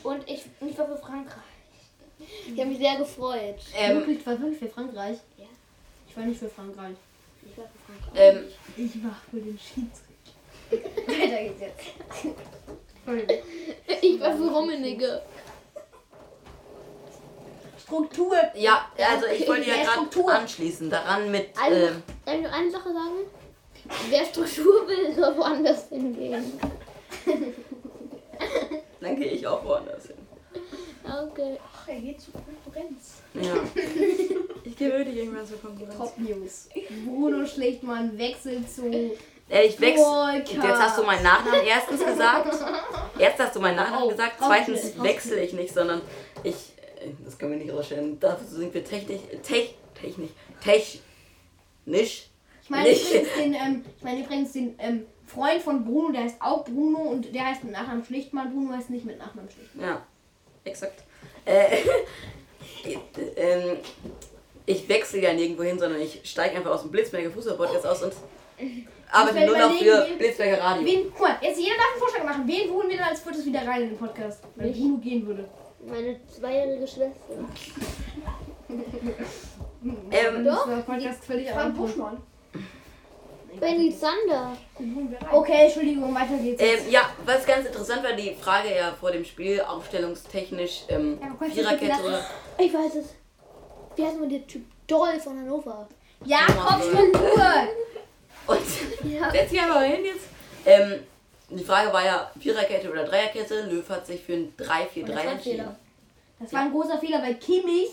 [0.03, 1.43] Und ich, ich war für Frankreich.
[2.47, 3.55] Ich habe mich sehr gefreut.
[3.75, 5.17] ähm, Wirklich, ich war wirklich für Frankreich.
[5.37, 5.45] Ja.
[6.07, 6.95] Ich war nicht für Frankreich.
[7.45, 8.35] Ich war für Frankreich.
[8.35, 8.45] ähm,
[8.77, 10.07] Ich war für den Schiedsrichter.
[11.07, 11.85] Weiter geht's jetzt.
[14.03, 15.21] Ich war für Rummenigge.
[17.87, 18.35] Struktur.
[18.55, 22.71] ja, also ich wollte ja gerade anschließen, daran mit, Also, ähm, darf ich noch eine
[22.71, 23.15] Sache sagen?
[24.09, 26.59] Wer Struktur will, soll woanders hingehen.
[29.01, 30.17] dann gehe ich auch woanders hin.
[31.05, 31.57] Okay.
[31.73, 33.21] Ach, er geht zur Konkurrenz.
[33.33, 33.53] Ja.
[34.63, 35.97] Ich gehe wirklich irgendwann zur Konkurrenz.
[35.97, 36.67] Top News.
[37.05, 38.85] Bruno Schlechtmann wechselt zu.
[39.49, 40.43] Äh, ich wechsle.
[40.45, 42.53] Jetzt hast du meinen Nachnamen erstens gesagt.
[43.17, 44.33] Erst hast du meinen Nachnamen Oh, gesagt.
[44.39, 46.01] Zweitens wechsle ich nicht, sondern
[46.43, 46.73] ich.
[47.01, 48.19] Äh, Das können wir nicht rausstellen.
[48.19, 49.21] Dafür sind wir technisch.
[49.43, 50.31] Tech, technisch.
[50.63, 52.29] Technisch.
[52.63, 53.09] Ich meine Nicht.
[53.09, 56.99] übrigens den, ähm, ich meine übrigens den ähm, Freund von Bruno, der heißt auch Bruno
[56.99, 58.51] und der heißt mit Nachnamen Schlichtmann.
[58.51, 59.87] Bruno heißt nicht mit Nachnamen Schlichtmann.
[59.87, 60.05] Ja,
[60.65, 61.03] exakt.
[61.45, 61.77] Äh,
[63.37, 63.77] ähm,
[64.65, 68.13] ich wechsle ja nirgendwo hin, sondern ich steige einfach aus dem Blitzberger Fußball-Podcast aus und
[69.09, 70.85] arbeite werde nur noch überlegen, für Blitzberger Radio.
[70.85, 72.47] Wen, guck mal, jetzt jeder darf einen Vorschlag machen.
[72.47, 74.43] Wen holen wir dann als viertes wieder rein in den Podcast?
[74.55, 74.73] Wenn.
[74.73, 75.47] Bruno gehen würde.
[75.89, 77.33] Meine zweijährige Schwester.
[80.11, 80.83] Ähm, Das war
[81.25, 81.77] völlig Frank.
[81.77, 82.17] Buschmann.
[83.59, 84.57] Benny rein.
[85.31, 86.61] Okay, Entschuldigung, weiter geht's.
[86.61, 91.47] ähm, ja, was ganz interessant war, die Frage ja vor dem Spiel, aufstellungstechnisch, ähm, Ja,
[91.49, 92.23] Viererkette oder.
[92.59, 93.15] Ich weiß es.
[93.95, 94.63] Wie heißt man der Typ?
[94.85, 95.87] Doll von Hannover.
[96.25, 97.43] ja, Kopfstruktur!
[98.47, 98.59] Und
[99.11, 99.31] Ja.
[99.31, 100.27] setz dich einfach hin jetzt.
[100.65, 100.99] Ähm,
[101.49, 103.67] die Frage war ja Viererkette oder Dreierkette.
[103.69, 105.57] Löw hat sich für ein 3-4-3 Und das war ein entschieden.
[105.57, 105.75] Fehler.
[106.39, 107.89] Das war ein großer Fehler, weil Kimmich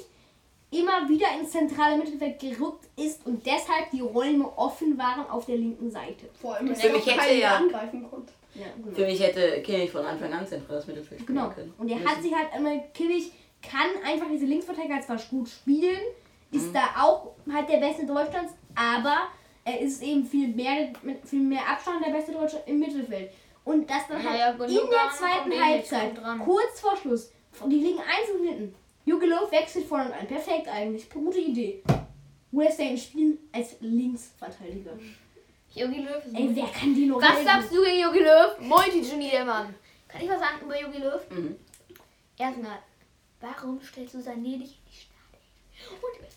[0.70, 5.56] immer wieder ins zentrale Mittelfeld gerückt ist und deshalb die Räume offen waren auf der
[5.56, 6.26] linken Seite.
[6.40, 8.32] Vor allem, dass Für er mich auch hätte keinen ja- angreifen konnte.
[8.54, 8.94] Ja, genau.
[8.94, 11.50] Für mich hätte Kimmich von Anfang an zentrales Mittelfeld spielen Genau.
[11.50, 11.72] können.
[11.78, 12.08] Und er Müssen.
[12.10, 16.00] hat sich halt einmal, Kimmich kann einfach diese Linksverteidiger zwar gut spielen,
[16.50, 16.72] ist Mhm.
[16.74, 19.28] da auch halt der beste Deutschlands, aber
[19.64, 23.30] er ist eben viel mehr, mit viel mehr Abstand der beste Deutsche im Mittelfeld.
[23.64, 26.12] Und das dann halt in der zweiten Halbzeit,
[26.44, 27.32] kurz vor Schluss,
[27.66, 28.74] die liegen eins und hinten.
[29.06, 30.26] Jogi Löw wechselt vorne und ein.
[30.26, 31.08] Perfekt eigentlich.
[31.10, 31.82] Gute Idee.
[32.52, 34.92] Western spielen als Linksverteidiger.
[35.74, 37.44] Jogi Löw ist Ey, wer kann die noch Was halten?
[37.44, 38.58] sagst du gegen Jogi Löw?
[38.60, 39.74] Multigenie, der Mann.
[40.08, 41.20] Kann ich was sagen über Jogi Löw?
[41.30, 41.56] Mhm.
[42.38, 42.78] Erstmal,
[43.40, 46.30] warum stellst du Sané nicht in die Startelf?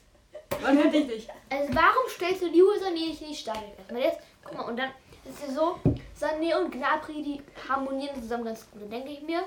[0.51, 1.29] Und Man hört dich nicht.
[1.49, 3.77] Also warum stellst du Leroy Sané nicht in die Startelf?
[3.77, 4.89] Erstmal jetzt, guck mal, und dann
[5.23, 5.79] ist es so,
[6.19, 8.82] Sané und Gnabry, die harmonieren zusammen ganz gut.
[8.82, 9.43] Dann denke ich mir,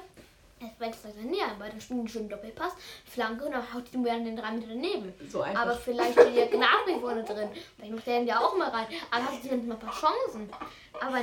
[0.60, 2.72] jetzt wechselt Sané ein, weil dann spielen die schön Doppelpass,
[3.04, 5.12] Flanke und dann haut die mir an den drei Meter daneben.
[5.30, 5.62] So einfach.
[5.62, 7.48] Aber vielleicht steht ja Gnabry vorne drin.
[7.76, 8.86] Vielleicht macht der ja auch mal rein.
[9.10, 10.48] Aber hat zumindest mal ein paar Chancen.
[11.00, 11.18] Aber,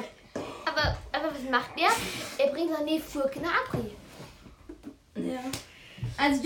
[0.66, 2.46] aber, aber was macht er?
[2.46, 3.92] Er bringt Sané für Gnabry.
[5.16, 5.40] Ja.
[6.18, 6.44] Also,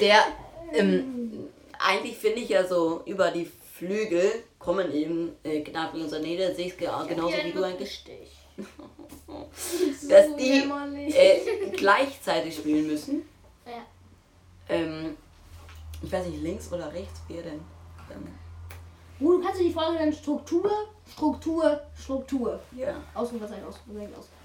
[0.00, 0.24] Der,
[0.72, 6.36] ähm, eigentlich finde ich ja so über die Flügel kommen eben äh, Gnabry und Sané,
[6.36, 8.04] da sehe ich es genauso wie du eigentlich,
[10.08, 10.68] dass die
[11.16, 13.22] äh, gleichzeitig spielen müssen.
[13.64, 13.84] Ja.
[14.68, 15.16] Ähm,
[16.02, 17.60] ich weiß nicht, links oder rechts, wer denn?
[18.10, 18.26] Ähm,
[19.20, 20.68] Wo du kannst du die Folge dann Struktur,
[21.12, 22.60] Struktur, Struktur.
[22.76, 23.00] ja.
[23.14, 24.36] Ausrufezeichen, Ausrufezeichen, Ausrufezeichen.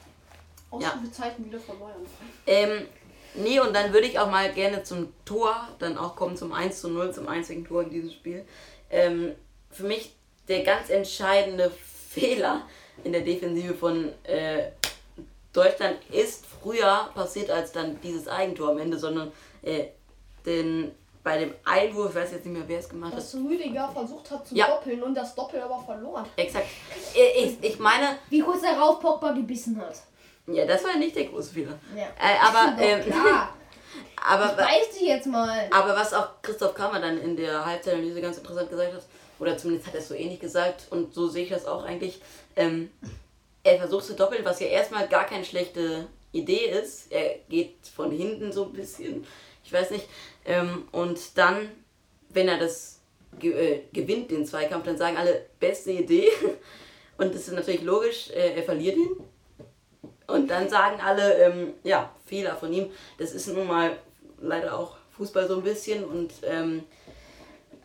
[0.70, 2.06] Ausrufezeichen wieder Neuem.
[2.46, 2.88] Ähm,
[3.34, 6.80] nee, und dann würde ich auch mal gerne zum Tor dann auch kommen, zum 1
[6.80, 8.46] zu 0, zum einzigen Tor in diesem Spiel.
[8.92, 9.32] Ähm,
[9.72, 10.14] für mich
[10.48, 11.72] der ganz entscheidende
[12.10, 12.64] Fehler
[13.04, 14.72] in der Defensive von äh,
[15.54, 19.32] Deutschland ist früher passiert als dann dieses Eigentor am Ende, sondern
[19.64, 19.86] äh,
[20.46, 20.92] den,
[21.24, 23.20] bei dem Einwurf, ich weiß jetzt nicht mehr, wer es gemacht hat.
[23.20, 24.68] Dass Rüdiger versucht hat zu Ja.
[24.68, 26.26] doppeln und das Doppel aber verloren.
[26.36, 26.68] Exakt.
[27.16, 29.96] Äh, Ich, ich meine, Wie kurz darauf Pogba gebissen hat.
[30.48, 31.78] ja, das war nicht der große Fehler.
[31.96, 32.04] Ja.
[32.04, 33.54] Äh, aber, ähm, klar.
[34.26, 35.68] aber, Beiß dich jetzt mal.
[35.72, 39.04] Aber was auch Christoph Kramer dann in der Halbzeitanalyse ganz interessant gesagt hat,
[39.42, 42.22] oder zumindest hat er es so ähnlich gesagt, und so sehe ich das auch eigentlich,
[42.56, 42.92] ähm,
[43.64, 47.12] er versucht zu doppeln, was ja erstmal gar keine schlechte Idee ist.
[47.12, 49.26] Er geht von hinten so ein bisschen,
[49.64, 50.08] ich weiß nicht,
[50.46, 51.72] ähm, und dann,
[52.30, 53.00] wenn er das
[53.40, 56.30] ge äh, gewinnt, den Zweikampf, dann sagen alle, beste Idee.
[57.18, 59.12] Und das ist natürlich logisch, äh, er verliert ihn.
[60.26, 62.90] Und dann sagen alle, ähm, ja, Fehler von ihm.
[63.20, 63.98] Das ist nun mal
[64.40, 66.84] leider auch Fußball so ein bisschen und ähm,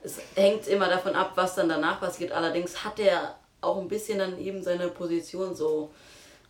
[0.06, 2.32] es hängt immer davon ab, was dann danach passiert.
[2.32, 5.90] Allerdings hat er auch ein bisschen dann eben seine Position so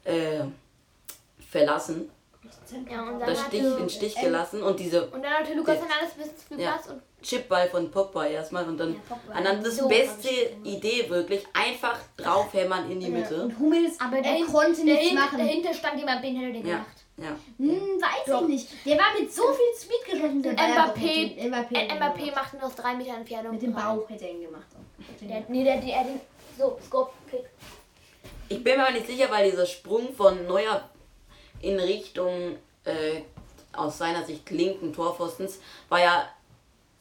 [0.04, 0.40] äh,
[1.50, 2.10] verlassen,
[2.90, 6.14] Ja, und dann Stich, den Stich gelassen und diese und dann hatte Lukas Der- Hernandez
[6.16, 6.78] bis zum Ja.
[6.88, 8.94] Und Chipball von Pogba erstmal und dann
[9.34, 10.28] Ja, dann das So beste
[10.62, 13.42] Idee wirklich einfach draufhämmern in die Mitte.
[13.42, 15.38] Und Hummels, aber er der, konnte nichts machen.
[15.38, 16.95] dahinter stand jemand, den hätte den Ja, gemacht.
[17.18, 17.36] Ja.
[17.58, 18.68] Hm, weiß ich nicht.
[18.84, 20.42] Der war mit so viel Speed geschossen.
[20.42, 23.52] Der Ball Mbappé, Mbappé, Äh, Mbappé macht ihn aus drei Metern Entfernung.
[23.52, 23.96] Mit dem rein.
[23.96, 24.66] Bauch hätte er ihn gemacht.
[25.22, 26.20] Er Der, ihn nee, der, der, den,
[26.58, 27.44] so, Scope, Kick.
[28.48, 30.88] Ich bin mir aber nicht sicher, weil dieser Sprung von Neuer
[31.60, 33.22] in Richtung äh,
[33.72, 36.28] aus seiner Sicht linken Torpfostens war ja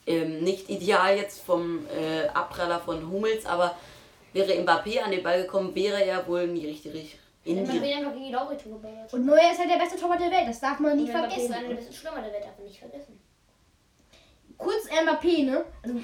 [0.07, 3.77] ähm, nicht ideal jetzt vom äh, Abpraller von Hummels, aber
[4.33, 7.19] wäre Mbappé an den Ball gekommen, wäre er wohl in die richtige Richtung.
[7.45, 9.13] In Mbappé die, einfach gegen die Lauritum geballert.
[9.13, 10.47] Und Neuer ist halt der beste Torwart der Welt.
[10.47, 11.53] Das darf man nicht Und Mbappé ist vergessen.
[11.53, 13.19] einer der Stürmer der Welt, darf man nicht vergessen.
[14.57, 15.65] Kurz Mbappé, ne?
[15.83, 15.95] Also,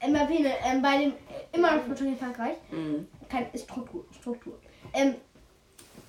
[0.00, 0.52] Mbappé, ne?
[0.64, 2.56] Ähm, bei dem, äh, immer noch Sportschule in Frankreich.
[2.70, 3.06] Mhm.
[3.28, 4.58] Kein, ist Struktur, Struktur.
[4.94, 5.16] Ähm,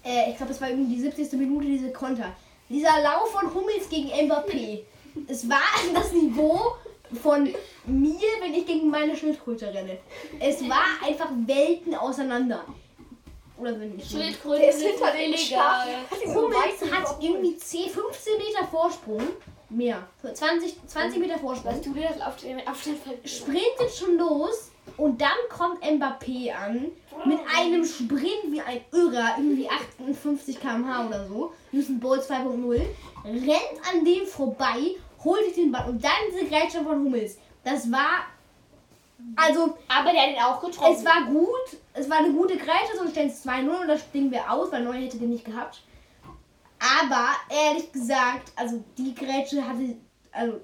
[0.05, 1.33] äh, ich glaube, es war irgendwie die 70.
[1.33, 2.33] Minute, diese Konter.
[2.69, 4.83] Dieser Lauf von Hummels gegen Mbappé.
[5.27, 5.59] es war
[5.93, 6.75] das Niveau
[7.21, 7.53] von
[7.85, 9.97] mir, wenn ich gegen meine Schildkröte renne.
[10.39, 12.63] Es war einfach Welten auseinander.
[13.59, 14.09] Oder wenn ich.
[14.09, 15.87] Schildkröten Der ist sind hinter den illegal.
[16.25, 19.21] Hummels hat irgendwie 10, 15 Meter Vorsprung.
[19.69, 20.07] Mehr.
[20.33, 21.73] 20, 20 Meter Vorsprung.
[21.73, 23.17] Weißt du dir das auf den, auf den Fall?
[23.25, 26.85] sprintet schon los und dann kommt Mbappé an
[27.25, 32.81] mit einem Sprint wie ein Irrer, irgendwie 58 km/h oder so, Usain Bolt 2.0,
[33.25, 37.37] rennt an dem vorbei, holt sich den Ball und dann diese Grätsche von Hummels.
[37.65, 38.27] Das war,
[39.35, 40.95] also Aber der hat ihn auch getroffen.
[40.95, 44.31] es war gut, es war eine gute Grätsche, sonst stellen es 2-0 und das springen
[44.31, 45.81] wir aus, weil Neuer hätte den nicht gehabt.
[46.79, 49.95] Aber ehrlich gesagt, also die Grätsche hatte,
[50.31, 50.61] also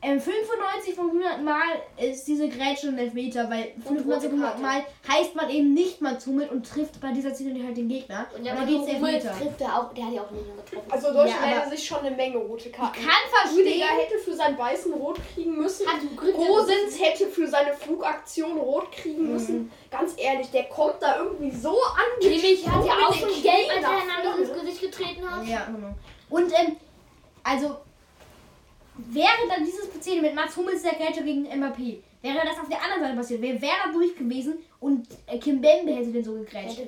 [0.00, 4.84] ähm, 95 von 100 Mal ist diese Grätsche ein Elfmeter, weil 95 von 100 Mal
[5.08, 8.26] heißt man eben nicht mal zu mit und trifft bei dieser Szene halt den Gegner.
[8.36, 9.36] Und dann Hummels geht's Elfmeter.
[9.36, 10.92] trifft er auch, der hat ja auch nicht mehr getroffen.
[10.92, 12.94] Also Deutschland Ja, aber- hätte sich schon eine Menge rote Karten.
[12.94, 13.66] Kann verstehen.
[13.66, 15.86] Rüdiger hätte für sein Beißen rot kriegen müssen.
[15.88, 19.72] Hat du kriegst ja Gosens hätte für seine Flugaktion rot kriegen müssen.
[19.90, 22.20] Ganz ehrlich, der kommt da irgendwie so an.
[22.20, 24.52] Kimmich hat ja auch schon gelb, als er einander ins.
[24.60, 25.44] Gesicht getreten hat.
[25.44, 25.94] Ja, genau.
[26.30, 26.76] Und ähm,
[27.42, 27.76] also
[29.10, 32.82] wäre dann dieses Szene mit Mats Hummels der Grätsche gegen Mbappé, wäre das auf der
[32.82, 36.32] anderen Seite passiert, wer wäre da durch gewesen und äh, Kim Bembe hätte den so
[36.34, 36.80] gegrätscht.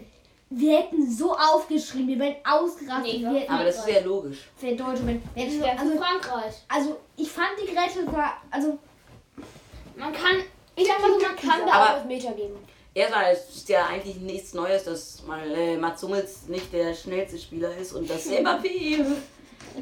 [0.52, 3.04] Wir hätten so aufgeschrien, wir wären ausgerastet.
[3.04, 4.38] Nee, wir hätten Aber das ist ja logisch.
[4.56, 6.54] für Deutsche, wenn, wäre für also, Frankreich.
[6.68, 8.76] also ich fand die Grätsche war, also
[9.96, 10.42] Man kann,
[10.74, 12.56] ich sag mal so, man kann da Aber- auch Elfmeter geben.
[12.92, 17.76] Erstmal ist ja eigentlich nichts Neues, dass mal äh, Mats Hummels nicht der schnellste Spieler
[17.76, 19.04] ist und dass Mbappé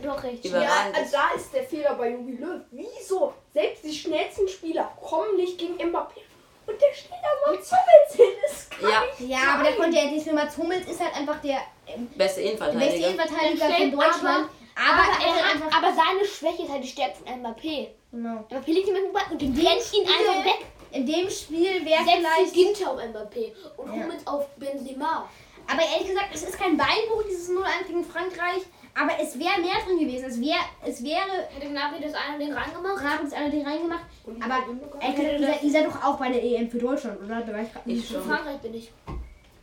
[0.03, 0.45] Doch recht.
[0.45, 2.61] Über- Ja, also da ist der Fehler bei Jogi Löw.
[2.71, 3.33] Wieso?
[3.53, 6.21] Selbst die schnellsten Spieler kommen nicht gegen Mbappé.
[6.67, 8.27] Und der steht da mal Hummels hin.
[8.43, 9.49] Das kann ja, nicht ja, sein.
[9.49, 12.41] aber der konnte ja nicht für Mats Hummels ist halt einfach der ähm, beste beste
[12.43, 13.07] Innenverteidiger.
[13.09, 14.49] Innenverteidiger Dann von Deutschland.
[14.77, 17.89] Aber, Aber, er er hat einfach aber seine Schwäche ist halt die Stärke von Mbappé.
[18.13, 18.45] genau.
[18.51, 20.67] Mbappé liegt ihm dem Ball und den dem rennt ihn Spiel- einfach weg.
[20.93, 24.03] In dem Spiel wäre vielleicht Ginter auf Mbappé und Ja.
[24.05, 25.29] Hummels auf Benzema.
[25.71, 28.63] Aber ehrlich gesagt, es ist kein Beinbruch, dieses 0-1 gegen Frankreich.
[29.01, 30.25] Aber es wäre mehr drin gewesen.
[30.27, 32.97] Es wäre, es wäre, Hätte Gnabry das eine Ding reingemacht?
[32.97, 34.05] gerade uns einer den reingemacht.
[34.41, 34.59] Aber
[35.01, 37.41] ihr, ihr seid doch auch bei der EM für Deutschland, oder?
[37.43, 38.21] Da war ich Ich nicht Für.
[38.21, 38.91] Frankreich bin ich.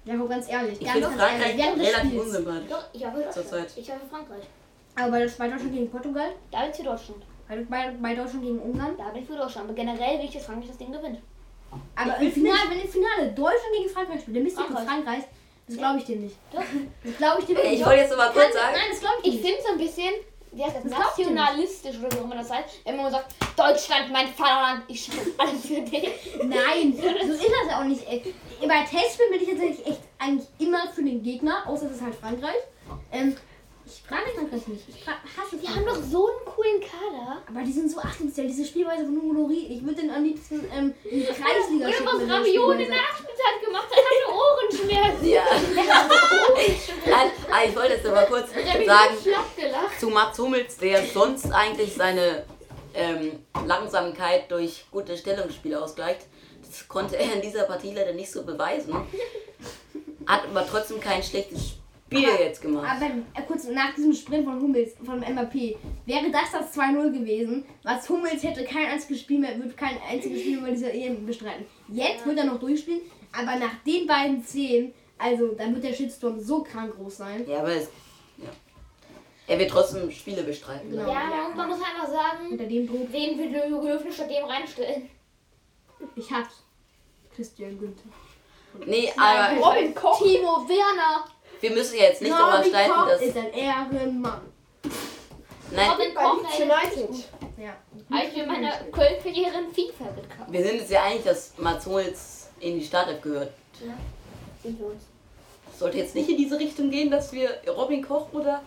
[0.05, 0.79] Ja, guck, ganz ehrlich.
[0.79, 1.87] Ich ganz, finde ganz Frankreich ehrlich.
[1.87, 2.69] Relativ unsympathisch.
[2.69, 3.21] Doch, ich habe.
[3.23, 3.67] Deutschland.
[3.75, 4.43] Ich habe Frankreich.
[4.95, 7.23] Aber bei, bei Deutschland gegen Portugal, Da bin ich für Deutschland.
[7.49, 8.95] bei, bei, bei Deutschland gegen Ungarn.
[8.97, 9.67] Da bin ich für Deutschland.
[9.67, 11.19] Aber generell will ich, dass Frankreich das Ding gewinnt.
[11.95, 15.23] Aber im Finale, wenn im Finale Deutschland gegen Frankreich spielt, dann bist du für Frankreich.
[15.67, 16.35] Das glaube ich dir nicht.
[16.53, 16.61] Doch.
[17.03, 17.79] Das glaube ich dir wirklich.
[17.79, 19.55] Ich wollte jetzt noch mal kurz sagen, Nein, das glaube ich Ich dir nicht.
[19.55, 20.13] finde es ein bisschen,
[20.63, 20.99] heißt das, nicht.
[20.99, 25.31] nationalistisch oder wie auch immer das heißt, wenn man sagt, Deutschland, mein Vaterland, ich schreibe
[25.37, 26.09] alles für dich.
[26.43, 28.07] Nein, so ist das ja auch nicht.
[28.07, 28.21] Ey.
[28.61, 32.15] Bei Testspielen bin ich tatsächlich echt eigentlich immer für den Gegner, außer es ist halt
[32.15, 32.55] Frankreich.
[33.11, 33.35] Ähm,
[33.87, 34.83] ich frage Frankreich nicht.
[34.89, 37.41] Ich fra- hasse Die haben doch so einen coolen Kader.
[37.47, 39.67] Aber die sind so achtungsvoll, diese Spielweise von Nuri.
[39.69, 42.05] Ich würde den am liebsten ähm, in die Kreisliga schicken.
[42.05, 42.27] was der
[42.89, 45.27] Nachspielzeit gemacht hat, hatte Ohrenschmerzen.
[45.27, 45.43] ja.
[47.05, 49.15] Nein, ah, ich wollte jetzt mal kurz sagen,
[49.99, 52.43] zu Mats Hummels, der sonst eigentlich seine
[52.93, 56.21] ähm, Langsamkeit durch gute Stellungsspiele ausgleicht.
[56.65, 58.93] Das konnte er in dieser Partie leider nicht so beweisen.
[60.25, 62.87] Hat aber trotzdem kein schlechtes Spiel jetzt gemacht.
[62.89, 67.65] Aber äh, kurz nach diesem Sprint von Hummels, von Mbappé, wäre das das 2-0 gewesen,
[67.83, 71.25] was Hummels hätte kein einziges Spiel mehr, wird kein einziges Spiel mehr bei dieser EM
[71.25, 71.65] bestreiten.
[71.87, 76.39] Jetzt wird er noch durchspielen, aber nach den beiden Szenen, also dann wird der Shitstorm
[76.39, 77.45] so krank groß sein.
[77.47, 77.89] Ja, aber es,
[78.37, 78.49] ja.
[79.47, 80.91] er wird trotzdem Spiele bestreiten.
[80.91, 81.03] Genau.
[81.03, 84.29] glaub Ja, man, man muss einfach sagen, Unter dem Druck, wen will Jogi Löw statt
[84.29, 85.09] dem reinstellen?
[86.15, 86.61] ich hab's.
[87.35, 88.09] Christian Günther.
[88.85, 90.21] Nee, aber Robin Koch.
[90.21, 91.25] Timo Werner.
[91.61, 93.21] Wir müssen jetzt nicht darüber Robin streiten, Koch dass.
[93.21, 94.41] ist ein Ehrenmann.
[95.71, 97.25] Nein, Robin Koch United.
[97.57, 97.75] Ja.
[98.23, 100.51] ich mir meine Köln-Karriere in FIFA gekauft.
[100.51, 103.51] wir sind jetzt ja einig, dass Mats Hummels in die Startelf gehört.
[103.85, 103.93] Ja,
[104.63, 104.73] wir
[105.77, 108.61] sollte jetzt nicht in diese Richtung gehen, dass wir Robin Koch oder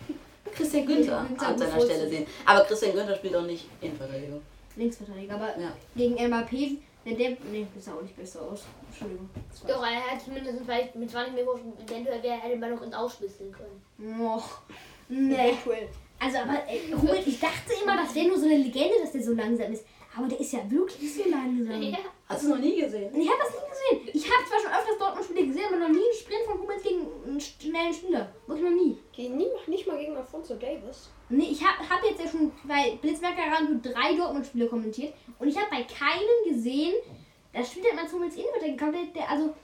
[0.54, 1.80] Christian Günther Günther an seiner.
[1.80, 2.26] Stelle sehen.
[2.44, 4.42] Aber Christian Günther spielt auch nicht Innenverteidigung.
[4.76, 5.72] Linksverteidiger, aber Ja.
[5.96, 7.30] gegen Mbappé, wenn der.
[7.50, 8.64] Nee, das sah auch nicht besser aus.
[8.88, 9.28] Entschuldigung.
[9.66, 13.52] Doch, er hat zumindest vielleicht mit 20 Minuten eventuell wäre hätte man noch ins Ausschlüsseln
[13.52, 14.20] können.
[14.20, 14.42] Oh,
[15.08, 15.34] nee.
[15.34, 15.88] Eventuell.
[16.20, 19.22] Also, aber äh, Hummels, ich dachte immer, das wäre nur so eine Legende, dass der
[19.22, 19.84] so langsam ist.
[20.16, 21.82] Aber der ist ja wirklich so langsam.
[21.82, 21.98] Ja.
[22.28, 23.10] Hast du noch nie gesehen?
[23.18, 23.68] Ich habe das nie
[24.04, 24.10] gesehen.
[24.14, 27.06] Ich habe zwar schon öfters Dortmund-Spiele gesehen, aber noch nie einen Sprint von Hummels gegen
[27.26, 28.32] einen schnellen Spieler.
[28.46, 28.98] Wirklich noch nie.
[29.12, 31.08] Gegen nie, nicht mal gegen Alfonso Davis.
[31.30, 35.14] Nee, ich habe hab jetzt ja schon bei Blitzmerker Radio drei Dortmund-Spiele kommentiert.
[35.38, 36.94] Und ich habe bei keinem gesehen,
[37.54, 38.92] da spielt halt Mats Hummels Innenverteidiger.
[38.92, 39.54] Der, der, also,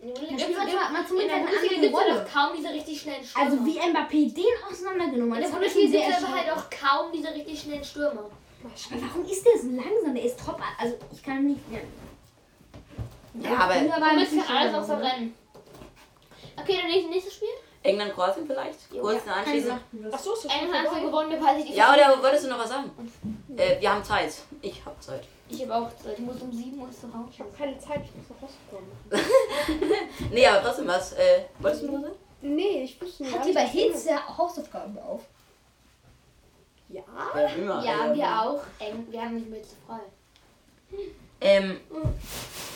[0.00, 2.24] In der Der spielt manchmal- Mats Hummels in der hat eine andere Rolle.
[2.24, 3.44] doch kaum diese richtig schnellen Stürmer.
[3.46, 5.44] also wie Mbappé den auseinandergenommen hat.
[5.44, 8.28] in der Bundesliga gibt es aber halt auch kaum diese richtig schnellen Stürmer.
[8.90, 10.14] Aber warum ist der so langsam?
[10.14, 10.60] Der ist top.
[10.78, 11.60] Also, ich kann nicht.
[11.70, 11.78] Ja,
[13.50, 13.80] Ja, aber Du
[14.18, 15.04] bist bisschen ja alles außer ne?
[15.04, 15.34] Rennen.
[16.58, 17.48] Okay, dann nächstes, nächstes Spiel.
[17.82, 18.90] England, Kroatien vielleicht?
[18.90, 19.68] Kurz Keine anschließen.
[19.68, 22.58] Sachen, das- Achso, ist England hat gewonnen, weil ich die Ja, oder wolltest du noch
[22.58, 22.90] was sagen?
[23.56, 24.32] Äh, wir haben Zeit.
[24.62, 25.24] Ich habe Zeit.
[25.48, 26.14] Ich habe auch Zeit.
[26.18, 27.28] Ich muss um 7 Uhr zu Hause.
[27.30, 28.90] Ich habe keine Zeit, ich muss nach Hause kommen.
[30.32, 31.12] Nee, aber trotzdem was.
[31.12, 32.16] Äh, wolltest du noch was sagen?
[32.42, 33.38] Nee, ich wusste nicht.
[33.38, 35.22] Hat die bei Hitze Hausaufgaben auf?
[36.88, 37.02] Ja.
[37.34, 37.84] Ja, immer.
[37.84, 38.62] Ja, wir auch.
[38.78, 40.00] Eng, wir haben nicht mehr zu frei.
[41.40, 41.76] Ähm,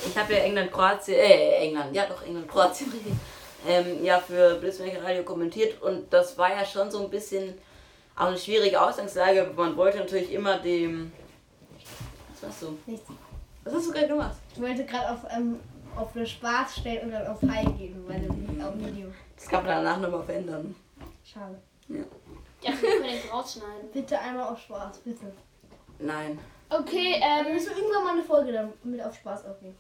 [0.07, 2.93] ich habe ja England, Kroatien, äh, England, ja doch, England, Kroatien.
[3.67, 7.59] Ähm, ja, für Blitzmaker Radio kommentiert und das war ja schon so ein bisschen
[8.17, 9.53] auch eine schwierige Ausgangslage.
[9.55, 11.13] Man wollte natürlich immer dem.
[12.33, 12.79] Was machst du?
[12.87, 13.07] Nichts.
[13.65, 14.37] Was hast du gerade gemacht?
[14.55, 15.61] Ich wollte gerade auf, ähm,
[15.95, 19.13] auf das Spaß stellen und dann auf High gehen, weil das nicht auf Video.
[19.37, 20.75] Das kann man danach nochmal verändern.
[21.23, 21.61] Schade.
[21.89, 22.05] Ja,
[22.63, 23.91] wir können jetzt rausschneiden.
[23.93, 25.33] Bitte einmal auf Spaß, bitte.
[25.99, 26.39] Nein.
[26.69, 27.55] Okay, Wir ähm.
[27.55, 29.77] müssen irgendwann mal eine Folge dann mit auf Spaß aufnehmen.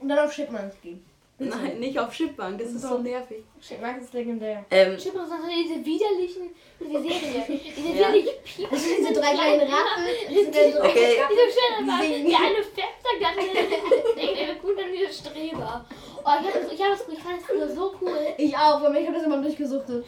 [0.00, 1.04] Und dann auf Chipmunks gehen.
[1.38, 2.98] Nein, nicht auf Chipbank, das ist so So.
[3.00, 3.44] nervig.
[3.60, 4.64] Chipmunks ist legendär.
[4.70, 6.50] Ähm, Chipmunks sind diese widerlichen.
[6.80, 7.60] Diese Serie.
[7.76, 7.94] Diese Ja.
[7.94, 8.70] widerlichen Piepen.
[8.70, 10.04] Das sind diese drei kleinen Ratten.
[10.06, 11.16] Dann so Okay.
[11.28, 15.84] Diese sehen- der eine sagt, der andere gut an diese Streber.
[16.24, 18.18] Oh, ich, hab das, ich, hab das, ich fand das früher so cool.
[18.38, 20.06] Ich auch, weil ich habe das immer durchgesuchtet.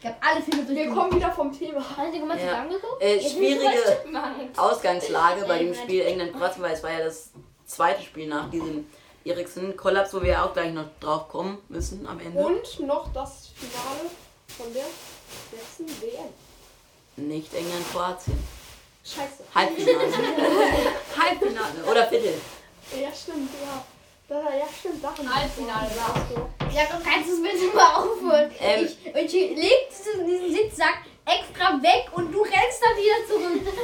[0.00, 0.94] Ich habe alle Filme Wir durchgesuchtet.
[0.98, 1.84] kommen wieder vom Thema.
[1.96, 2.66] Hast du die mal Ja.
[3.00, 4.00] Äh, schwierige.
[4.56, 5.82] Ausgangslage bei dem England.
[5.84, 7.30] Spiel England-Kroatien, weil es war ja das
[7.66, 8.86] zweite Spiel nach diesem
[9.24, 12.38] Eriksen-Kollaps, wo wir auch gleich noch drauf kommen müssen am Ende.
[12.38, 14.10] Und noch das Finale
[14.56, 14.86] von der
[15.52, 17.28] letzten WM.
[17.28, 18.38] Nicht England-Kroatien.
[19.04, 19.44] Scheiße.
[19.54, 19.98] Halbfinale.
[21.18, 22.40] Halbfinale oder Viertel.
[22.98, 23.84] Ja, stimmt, ja.
[24.30, 25.34] Ja, stimmt, daran.
[25.34, 28.50] Halbfinale war Ja, komm, kannst du es bitte mal aufhören?
[28.60, 28.84] Ähm.
[28.86, 33.74] ich, ich leg diesen, diesen Sitzsack extra weg und du rennst dann wieder zurück.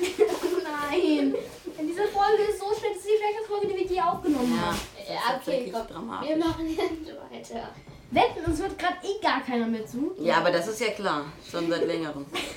[0.90, 1.34] Nein.
[1.80, 4.66] Diese Folge ist so schlecht, das ist die schlechteste Folge, die wir je aufgenommen Ja,
[4.66, 4.78] haben.
[5.08, 5.86] Ja, ist okay, komm.
[5.86, 6.28] dramatisch.
[6.28, 7.68] Wir machen jetzt weiter.
[8.10, 10.12] Wetten, uns hört gerade eh gar keiner mehr zu.
[10.18, 11.24] Ja, aber das ist ja klar.
[11.48, 12.26] Schon seit längerem.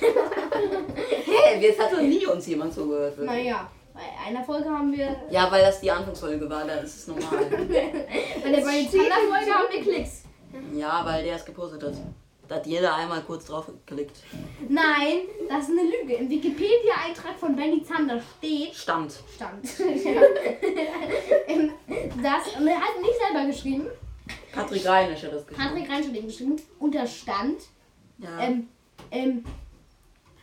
[1.24, 3.18] hey, jetzt hat doch nie uns jemand zugehört.
[3.18, 5.16] Naja, bei einer Folge haben wir.
[5.30, 7.26] Ja, weil das die Anfangsfolge war, da ist es normal.
[7.50, 10.22] Bei der Folge haben wir Klicks.
[10.72, 11.94] ja, weil der es gepostet hat.
[12.46, 14.16] Da hat jeder einmal kurz drauf geklickt.
[14.68, 16.14] Nein, das ist eine Lüge.
[16.14, 18.74] Im Wikipedia-Eintrag von Benny Zander steht.
[18.74, 19.14] Stand.
[19.34, 19.78] Stand.
[20.04, 20.22] Ja.
[21.46, 21.72] Ähm,
[22.22, 23.86] das, und er hat nicht selber geschrieben.
[24.52, 25.68] Patrick Reinisch hat das geschrieben.
[25.68, 26.56] Patrick Reinsch hat ihn geschrieben.
[26.78, 27.62] Und da stand.
[28.18, 28.38] Ja.
[28.40, 28.68] Ähm,
[29.10, 29.44] ähm,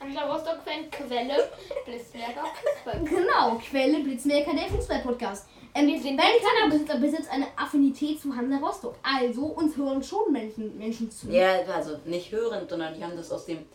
[0.06, 1.50] Hansa Rostock-Fan, Quelle,
[1.86, 3.04] Blitzmerker, Fußball.
[3.06, 5.48] genau, Quelle Blitzmerker, der Fußball-Podcast.
[5.74, 8.96] Ähm, Benny Zander besitzt, besitzt eine Affinität zu Hansa Rostock.
[9.02, 11.30] Also, uns hören schon Menschen, Menschen zu.
[11.30, 13.66] ja, also nicht hörend, sondern die haben das aus dem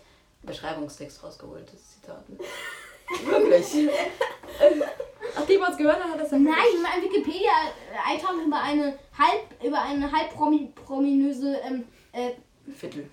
[0.42, 2.24] Beschreibungstext rausgeholt, das Zitat.
[3.24, 3.90] Wirklich.
[5.34, 9.64] Nachdem man es gehört hat, hat das dann Nein, über einen Wikipedia-Eintrag über eine halb,
[9.64, 12.30] über eine halb promi, prominöse, ähm, äh,
[12.72, 13.10] Viertel.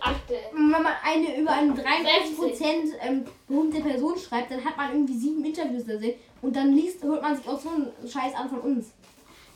[0.00, 0.34] Achte.
[0.52, 5.44] wenn man eine über eine 33% ähm, berühmte Person schreibt, dann hat man irgendwie sieben
[5.44, 8.60] Interviews da sehen und dann liest, hört man sich auch so einen Scheiß an von
[8.60, 8.86] uns.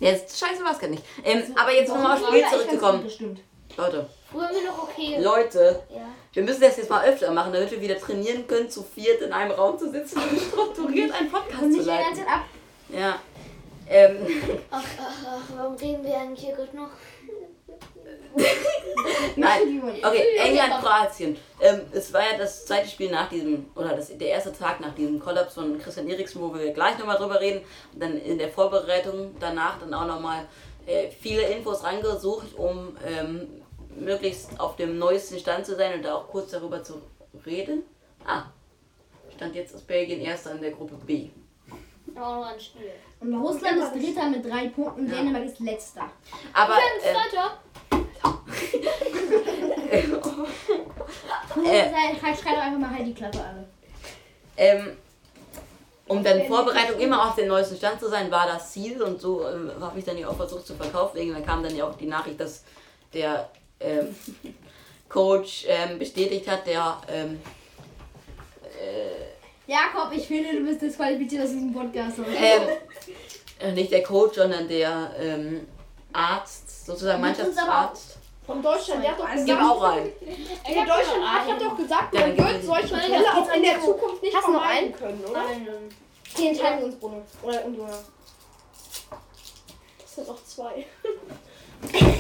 [0.01, 1.03] Ja, jetzt scheiße war es gar nicht.
[1.25, 3.03] Ähm, aber jetzt nochmal aufs Spiel zurückzukommen.
[3.05, 3.41] Bestimmt.
[3.77, 5.17] Leute, Früher wir noch okay.
[5.21, 6.03] Leute, Ja.
[6.35, 9.33] wir müssen das jetzt mal öfter machen, damit wir wieder trainieren können, zu viert in
[9.33, 12.17] einem Raum zu sitzen und strukturiert einen Podcast Und zu nicht die ganze leiten.
[12.17, 12.45] Zeit ab.
[12.91, 13.19] Ja.
[13.91, 14.17] Ähm,
[14.71, 16.91] Ach, ach, ach, warum reden wir eigentlich hier gerade noch?
[19.37, 19.83] nein.
[20.05, 21.37] Okay, England, Kroatien.
[21.61, 24.95] Ähm, es war ja das zweite Spiel nach diesem, oder das, der erste Tag nach
[24.95, 27.65] diesem Kollaps von Christian Eriksen, wo wir gleich nochmal drüber reden.
[27.93, 30.47] Und dann in der Vorbereitung danach dann auch nochmal
[30.87, 33.63] äh, viele Infos rangesucht, um ähm,
[33.99, 37.03] möglichst auf dem neuesten Stand zu sein und da auch kurz darüber zu
[37.45, 37.83] reden.
[38.25, 38.45] Ah,
[39.37, 41.31] Stand jetzt ist Belgien erster in der Gruppe B.
[42.15, 42.91] Auch noch ein Spiel.
[43.21, 45.17] Und Russland ist Dritter mit drei Punkten, Ja.
[45.17, 46.11] Dänemark ist Letzter.
[46.53, 47.17] Aber Fünf,
[49.91, 49.99] äh.
[49.99, 50.09] Äh.
[52.23, 53.67] Doch einfach mal halt die Klappe alle.
[54.57, 54.97] ähm,
[56.07, 59.47] um dann Vorbereitung immer auf den neuesten Stand zu sein, war das Ziel und so
[59.47, 61.19] ähm, habe ich dann ja auch versucht zu verkaufen.
[61.19, 62.65] Irgendwann kam dann ja auch die Nachricht, dass
[63.13, 64.15] der ähm,
[65.09, 67.39] Coach ähm, bestätigt hat, der ähm,
[69.69, 72.19] Jakob, ich finde, du bist disqualifiziert aus diesem Podcast.
[72.37, 72.69] ähm,
[73.61, 75.69] äh, nicht der Coach, sondern der ähm,
[76.11, 78.08] Arzt, sozusagen Mannschaftsarzt.
[78.49, 80.11] Von Deutschland, der hat doch gesagt, auch rein.
[80.67, 84.23] der Deutschland Arzt hat doch gesagt, man wird solche Nein, Fälle auch in der Zukunft
[84.23, 84.97] nicht vermeiden einen?
[84.97, 85.47] können, oder?
[85.47, 85.95] Einen.
[86.39, 87.23] Die entscheiden uns, Bruno.
[87.43, 88.05] Oder und Jonas.
[90.01, 90.87] Das sind noch zwei.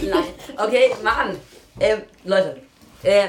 [0.02, 0.24] Nein.
[0.58, 1.40] Okay, mach an.
[1.80, 2.62] Ähm, Leute.
[3.04, 3.28] Äh,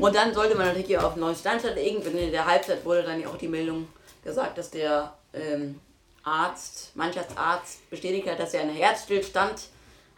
[0.00, 1.76] und dann sollte man natürlich hier auf einen neuen Stand stellen.
[1.76, 3.88] Irgendwann in der Halbzeit wurde dann ja auch die Meldung
[4.24, 5.78] gesagt, dass der ähm,
[6.24, 9.68] Arzt, Mannschaftsarzt bestätigt hat, dass er einen Herzstillstand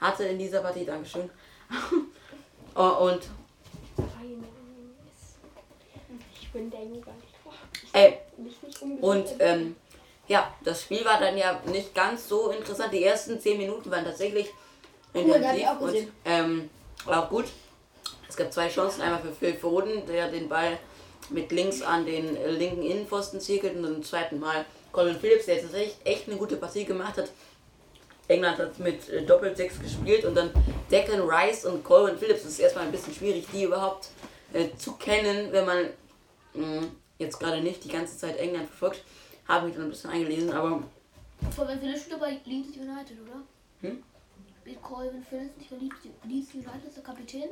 [0.01, 0.85] hatte in dieser Partie.
[0.85, 1.29] Dankeschön.
[2.81, 3.21] Oh, und
[6.41, 7.13] Ich bin der Jugendliche.
[7.93, 8.13] äh,
[9.03, 9.77] Und ähm,
[10.29, 12.91] ja, das Spiel war dann ja nicht ganz so interessant.
[12.95, 14.49] Die ersten zehn Minuten waren tatsächlich
[15.13, 16.71] Cool, intensiv auch und ähm,
[17.05, 17.45] war auch gut.
[18.27, 20.79] Es gab zwei Chancen, einmal für Phil Foden, der den Ball
[21.29, 25.45] mit links an den äh, linken Innenpfosten zirkelt und dann zum zweiten Mal Colin Phillips,
[25.45, 27.29] der jetzt echt, echt eine gute Partie gemacht hat.
[28.31, 30.51] England hat mit äh, Doppel-Sechs gespielt und dann
[30.91, 32.43] Declan Rice und Colin Phillips.
[32.45, 34.09] Das ist erstmal ein bisschen schwierig, die überhaupt
[34.53, 35.87] äh, zu kennen, wenn man
[36.55, 36.87] mh,
[37.19, 39.03] jetzt gerade nicht die ganze Zeit England verfolgt.
[39.49, 40.83] Habe mich dann ein bisschen eingelesen, aber
[41.55, 43.43] Vor wenn Philipp spielt bei Leeds United, oder?
[43.81, 44.03] Hm?
[44.61, 47.49] Spielt Colvin Phillips nicht bei Leeds, Leeds United, ist der Kapitän?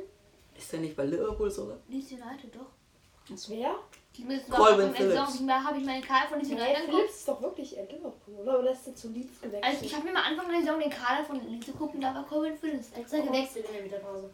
[0.57, 1.77] ist der nicht bei Liverpool sogar?
[1.87, 3.37] Leeds United, doch.
[3.47, 3.75] Wer?
[4.17, 5.45] Die müssen Colvin doch Phillips.
[5.47, 6.95] Da habe ich meine Kader von Leeds Nee, United angeguckt.
[6.97, 8.59] Philips ist doch wirklich in Liverpool, oder?
[8.59, 9.63] Oder ist der zu Leeds gewechselt?
[9.63, 12.13] Also ich habe mir mal Anfang der Saison den Kader von Leeds geguckt und da
[12.13, 12.87] war Colvin Phillips.
[12.97, 14.29] Jetzt ist er gewechselt in der Mittagspause.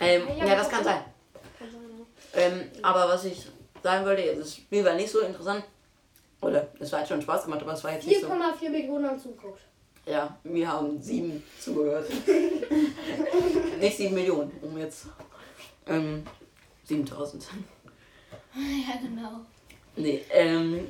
[0.00, 1.04] Ähm, Ja, ja, das kann sein.
[1.58, 1.80] Kann sein,
[2.34, 3.46] Ähm, aber was ich
[3.82, 5.64] sagen wollte, das Spiel war nicht so interessant.
[6.42, 8.26] Oder es war halt schon Spaß gemacht, aber es war jetzt nicht so.
[8.26, 9.60] 4,4 Millionen haben zugeguckt.
[10.04, 12.10] Ja, wir haben sieben zugehört.
[13.80, 15.06] nicht sieben Millionen, um jetzt.
[15.86, 16.26] Ähm,
[16.84, 17.46] 7000.
[18.86, 19.40] Ja, genau.
[19.96, 20.88] Nee, ähm,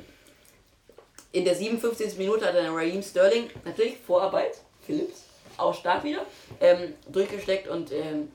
[1.31, 2.17] in der 57.
[2.17, 5.23] Minute hat dann Raheem Sterling natürlich Vorarbeit, Phillips,
[5.57, 6.25] auch stark wieder,
[6.59, 8.31] ähm, durchgesteckt und ähm,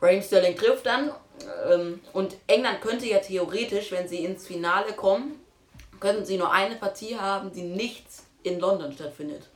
[0.00, 1.12] Raheem Sterling trifft dann.
[1.70, 5.40] Ähm, und England könnte ja theoretisch, wenn sie ins Finale kommen,
[6.00, 8.06] könnten sie nur eine Partie haben, die nicht
[8.42, 9.48] in London stattfindet.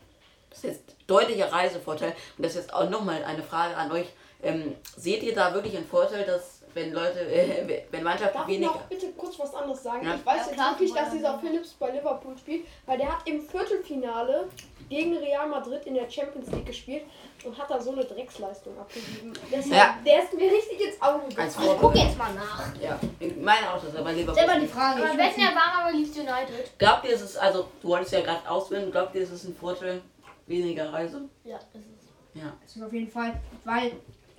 [0.51, 2.15] Das ist jetzt deutlicher Reisevorteil.
[2.37, 4.07] Und das ist jetzt auch nochmal eine Frage an euch.
[4.43, 8.55] Ähm, seht ihr da wirklich einen Vorteil, dass wenn Leute, äh, wenn Mannschaften Darf ich
[8.55, 8.73] weniger.
[8.73, 10.07] noch bitte kurz was anderes sagen?
[10.07, 10.15] Ja.
[10.15, 11.39] Ich weiß Ja, jetzt klar, wirklich, dass dieser.
[11.39, 14.49] Phillips bei Liverpool spielt, weil der hat im Viertelfinale
[14.89, 17.03] gegen Real Madrid in der Champions League gespielt
[17.45, 19.33] und hat da so eine Drecksleistung abgegeben.
[19.71, 19.97] Ja.
[20.05, 21.51] Der ist mir richtig ins Auge Als gefallen.
[21.57, 22.05] Ich guck Vorbild.
[22.05, 22.73] jetzt mal nach.
[22.81, 22.99] Ja,
[23.41, 24.35] meine auch, dass er bei Liverpool.
[24.35, 25.03] Selber die Frage.
[25.03, 26.79] Aber Ich wetten, er war aber Leeds United.
[26.79, 29.55] Glaubt ihr, es ist, also du wolltest ja gerade auswählen, glaubt ihr, es ist ein
[29.55, 30.01] Vorteil
[30.47, 31.29] weniger Reise?
[31.45, 32.53] Ja, das ist Ja.
[32.63, 33.93] Das ist auf jeden Fall, weil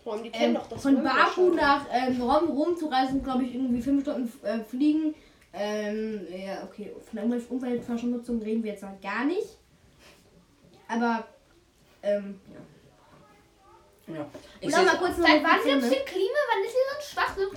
[0.05, 3.81] Allem, die kennen ähm, doch das von Baku nach ähm, Rom rumzureisen, glaube ich, irgendwie
[3.81, 5.15] fünf Stunden äh, fliegen.
[5.51, 9.57] Ähm, ja, okay, von der Umwelt- Umweltverschmutzung reden wir jetzt noch gar nicht.
[10.87, 11.27] Aber,
[12.03, 12.39] ähm,
[14.07, 14.15] ja.
[14.15, 14.29] ja.
[14.61, 16.65] Ich mal kurz noch Seit wann gibt es den Klimawandel?
[16.65, 17.49] Das ist so ein Schwachsinn.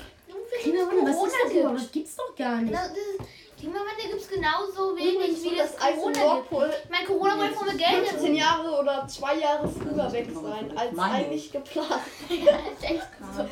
[0.60, 1.60] Klimawandel, was ist das gibt.
[1.60, 1.80] überhaupt?
[1.80, 2.74] Das gibt's doch gar nicht.
[2.74, 3.20] Das ist,
[3.62, 6.26] Klimawandel gibt es genauso wenig, Übrigens wie das das Eis Corona gibt.
[6.26, 10.28] Nordpol Ich meine, Corona wurde von mir Geld 15 Jahre oder zwei Jahre früher weg
[10.34, 11.26] sein, als Meine ich.
[11.26, 12.02] eigentlich geplant.
[12.28, 13.08] Ja, ist echt
[13.38, 13.48] Aber,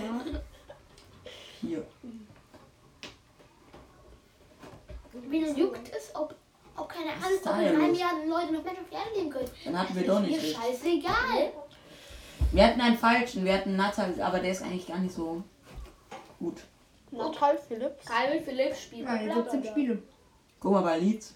[1.60, 1.86] hier.
[5.12, 6.34] Wen juckt es, ob,
[6.76, 7.94] ob keine Ahnung, ob in einem.
[7.94, 9.50] Jahr Leute noch Menschen auf der Erde leben können?
[9.64, 10.56] Dann hatten wir doch Mir nicht recht.
[10.56, 11.52] scheißegal.
[12.50, 15.40] Wir hatten einen falschen, wir hatten Natal, aber der ist eigentlich gar nicht so
[16.40, 16.56] gut.
[17.12, 18.04] Natal Philips.
[18.06, 19.04] Calvin Phillips spielt.
[19.04, 19.70] nein, bla, bla, 17 bla.
[19.70, 20.02] Spiele.
[20.60, 21.34] Guck mal bei Leeds.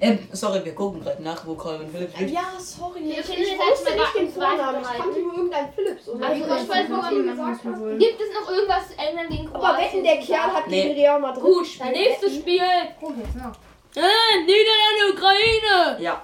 [0.00, 2.30] Ähm, sorry, wir gucken gerade nach, wo Calvin Phillips spielt.
[2.32, 2.98] Ja, sorry.
[3.10, 4.82] Ich, ich jetzt wusste nicht den Vornamen.
[4.82, 6.08] Ich kannte nur irgendeinen Philips.
[6.08, 7.80] Oder Also, ich weiß, woran ihm wir gesagt hat.
[7.80, 7.98] wohl.
[7.98, 9.64] Gibt es noch irgendwas England gegen Kroatien?
[9.68, 10.82] Aber wetten, der Kerl hat Nee.
[10.82, 11.92] gegen Real Madrid Gut, gespielt.
[11.92, 12.34] nächstes.
[12.34, 12.60] Spiel.
[13.00, 13.52] Oh, jetzt noch.
[13.96, 16.02] Äh, Niederlande, Ukraine.
[16.02, 16.22] Ja,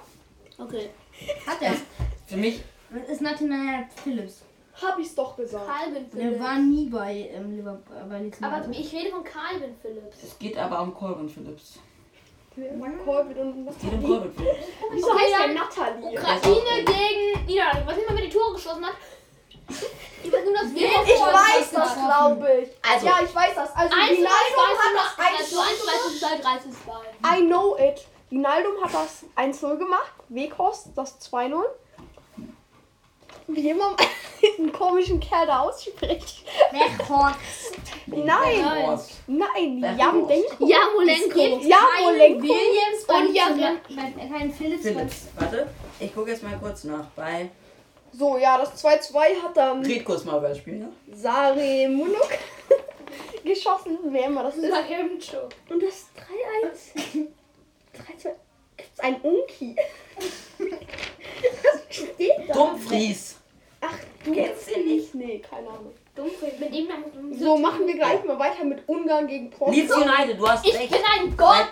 [0.57, 0.89] Okay.
[1.47, 1.73] Hat er.
[2.27, 4.41] für mich, Das ist Nathaniel Phillips.
[4.81, 5.65] Hab ich's doch gesagt.
[5.67, 6.43] Calvin Der Phillips.
[6.43, 10.23] war nie bei ähm, Liverpool, bei Leeds Aber ich rede von Calvin Phillips.
[10.23, 11.79] es geht aber um Calvin Phillips.
[13.05, 14.37] Corbett und geht um Phillips.
[14.91, 16.19] Wieso heißt der Nathalie?
[16.19, 17.83] Ukraine gegen Niederlande.
[17.85, 18.93] Was nicht mal, wer die Tore geschossen hat?
[20.23, 22.69] Ich weiß nur, dass wir Ich weiß das, glaube ich.
[22.91, 23.75] Also- ja, ich weiß das.
[23.75, 26.77] Also, 1 zu 1 Rinaldo hat das es 1 zu 1 war es 13 zu
[27.21, 27.37] 2.
[27.37, 28.05] I know it.
[28.31, 30.13] Rinaldum hat das 1-0 gemacht.
[30.29, 31.63] Weghorst das 2-0.
[33.47, 33.95] Wie immer
[34.59, 36.45] einen komischen Kerl da ausspricht.
[36.71, 37.73] Weghorst.
[38.07, 39.11] Nein, Horst.
[39.27, 40.65] nein, Wer Jamdenko.
[40.67, 41.59] Jamolenko.
[41.67, 42.43] Jamolenko.
[42.43, 44.81] Williams bei Und Leeds ja, United- bei- kein Phillips.
[44.83, 45.27] Phillips.
[45.37, 45.67] Warte,
[45.99, 47.05] ich gucke jetzt mal kurz nach.
[47.15, 47.49] Bei.
[48.13, 50.89] So, ja, das 2-2 hat dann Red kurz mal über das Spiel, ne?
[51.13, 52.27] Sare Munuk
[53.43, 54.65] geschossen, wer immer das ist.
[54.65, 56.07] Und das
[57.13, 57.27] 3-1.
[58.25, 58.29] 3-2.
[58.77, 59.75] Gibt's ein Unki?
[60.59, 62.53] Was steht da?
[62.53, 63.35] Dumfries.
[63.81, 63.93] Ach,
[64.23, 65.15] du Kennst du ihn nicht?
[65.15, 65.93] Nee, keine Ahnung.
[66.59, 70.01] Mit ihm haben wir So, machen wir gleich mal weiter mit Ungarn gegen Leeds Portugal.
[70.03, 70.91] United, du hast Ich recht.
[70.91, 71.69] bin ein Gott.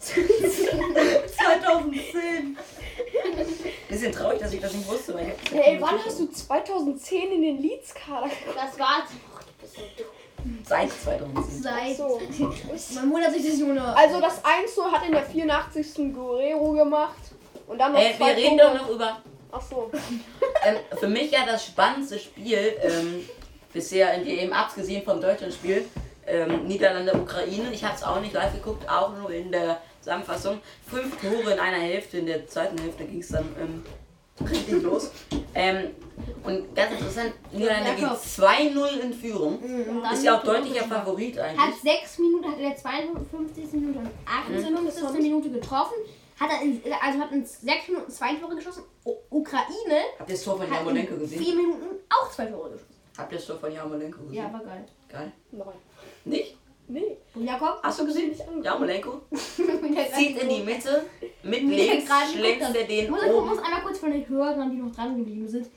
[0.00, 2.56] 2010.
[3.88, 5.14] Bisschen traurig, dass ich das nicht wusste.
[5.14, 8.56] Weil ich Hey, wann hast du 2010 in den Leeds-Kader gekommen?
[8.56, 9.08] Das war's.
[9.34, 10.58] Oh, du bist so dumm.
[10.66, 11.62] Seit 2010.
[11.62, 11.96] Seit.
[11.96, 12.20] So.
[12.94, 13.94] Man wundert sich das nur noch.
[13.96, 16.12] Also das 1-0 hat in der 84.
[16.12, 17.14] Guerrero gemacht.
[17.72, 18.70] Und dann noch Äh, wir reden Tore.
[18.74, 19.22] doch noch über.
[19.50, 19.90] Ach so.
[20.64, 23.28] Ähm, für mich ja das spannendste Spiel ähm,
[23.72, 25.86] bisher in eben abgesehen vom Deutschlandspiel.
[26.24, 27.72] Ähm, Niederlande, Ukraine.
[27.72, 30.60] Ich habe es auch nicht live geguckt, auch nur in der Zusammenfassung.
[30.88, 32.18] Fünf Tore in einer Hälfte.
[32.18, 33.84] In der zweiten Hälfte ging es dann ähm,
[34.48, 35.10] richtig los.
[35.52, 35.90] Ähm,
[36.44, 39.58] und ganz interessant, Niederlande geht 2-0 in Führung.
[40.12, 41.80] Ist ja auch deutlicher Favorit Hat eigentlich.
[41.82, 43.72] sechs Minuten, hat in der 52.
[43.72, 45.20] Minute und 58.
[45.20, 45.94] Minute getroffen.
[46.42, 48.84] Hat er in, also hat in sechs Minuten zwei Tore geschossen.
[49.04, 51.42] U Ukraine Habt ihr das Tor von Jarmolenko in gesehen?
[51.42, 52.94] vier Minuten auch zwei Tore geschossen.
[53.16, 54.34] Habt ihr das Tor von Jarmolenko gesehen?
[54.34, 54.84] Ja, war geil.
[55.08, 55.32] Geil.
[55.52, 55.66] Nein.
[56.24, 56.56] Nicht?
[56.88, 57.16] Nee.
[57.34, 57.78] Und Jakob?
[57.82, 58.34] Hast du gesehen?
[58.62, 61.04] Jarmolenko Zieht in die Mitte,
[61.44, 63.48] mit links gerade schlägt er den muss, ich oben.
[63.48, 65.68] muss einmal kurz von den Hörern, die noch dran geblieben sind,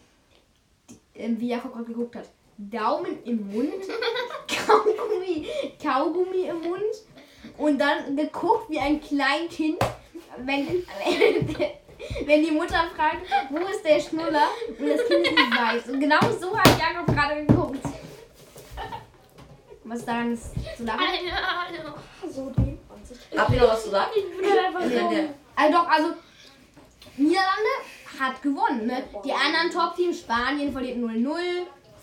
[0.90, 2.26] die, ähm, wie Jakob gerade geguckt hat.
[2.58, 3.70] Daumen im Mund,
[4.66, 5.48] Kaugummi,
[5.82, 6.96] Kaugummi im Mund
[7.58, 9.78] und dann geguckt wie ein Kleinkind,
[10.40, 10.68] wenn,
[12.26, 15.90] wenn die Mutter fragt, wo ist der Schnuller und das Kind es nicht weiß.
[15.90, 17.80] Und genau so hat Jakob gerade geguckt.
[19.84, 21.00] Was daran ist zu lachen?
[22.28, 23.40] So die 20.
[23.40, 24.12] Habt ihr noch was zu sagen?
[24.16, 25.34] Ich bin halt einfach Wenn so.
[25.56, 26.08] Also doch, also
[27.18, 27.70] Niederlande
[28.20, 28.88] hat gewonnen.
[28.88, 29.04] Ne?
[29.24, 31.38] Die anderen Top-Teams, Spanien verliert 0-0.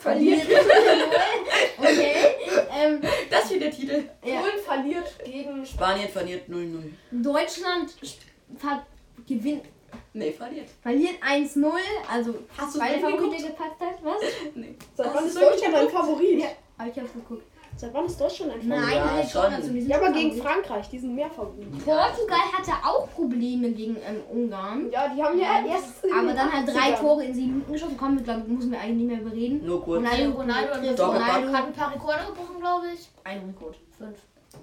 [0.03, 0.53] Verliert 0-0.
[1.79, 2.15] Okay.
[2.75, 3.01] Ähm,
[3.31, 4.05] Das hier der Titel.
[4.25, 4.41] ja.
[4.41, 6.93] Polen verliert gegen Spanien verliert 0-0.
[7.11, 7.95] Deutschland
[8.59, 8.87] ver
[9.27, 9.65] gewinnt,
[10.15, 10.69] Nee, verliert.
[10.81, 11.73] verliert 1-0.
[12.11, 13.47] Also Hast du zwei den Favorite geguckt?
[13.47, 13.95] gepackt hat.
[14.03, 14.23] Was?
[14.55, 14.75] Nee.
[14.95, 16.39] Seit wann ist wirklich Deutschland ein Favorit?
[16.41, 16.47] Ja,
[16.79, 17.45] aber ich hab's geguckt.
[17.77, 19.43] Seit wann ist Deutschland ein Nein, Ja, das ist schon.
[19.43, 20.37] Also, Ja, aber gegen.
[20.41, 21.79] Frankreich, die sind mehr verbunden.
[21.85, 24.91] Portugal hatte auch Probleme gegen ähm, Ungarn.
[24.91, 26.05] Ja, die haben ja erst.
[26.05, 27.01] in Aber dann halt drei 80ern.
[27.01, 27.97] Tore in sieben Minuten geschossen.
[27.99, 29.67] Komm, ich glaube, müssen wir eigentlich nicht mehr überreden.
[29.67, 30.05] Nur kurz.
[30.05, 30.99] Ronaldo, Ronaldo Doppelpack.
[31.09, 31.53] Ronaldo.
[31.53, 33.09] Hat ein paar Rekorde gebrochen, glaube ich.
[33.25, 33.77] Ein Rekord.
[33.99, 34.19] Fünf.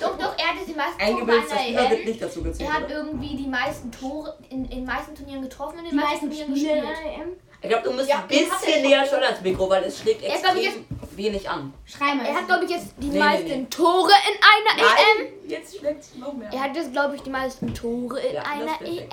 [0.00, 2.68] Doch, doch, er hatte die meisten Tore Spieler einer wird nicht dazu gezählt.
[2.68, 2.94] Er hat oder?
[2.96, 6.56] irgendwie die meisten Tore in in den meisten Turnieren getroffen, in den Die meisten Turnieren
[6.56, 7.38] Spiele in gespielt.
[7.60, 7.62] EM.
[7.62, 10.22] Ich glaube, du musst Ja, ein bisschen er näher schon ans Mikro, weil es schlägt
[10.22, 10.84] Er extrem
[11.16, 11.74] wenig an.
[11.84, 12.24] Schrei mal.
[12.26, 13.66] Er hat, glaube ich, jetzt die Nee, nee, meisten nee.
[13.70, 15.48] Tore in einer EM.
[15.48, 18.42] jetzt schlägt es noch mehr Er hat jetzt, glaube ich, die meisten Tore in Ja,
[18.42, 18.80] einer.
[18.82, 19.08] EM.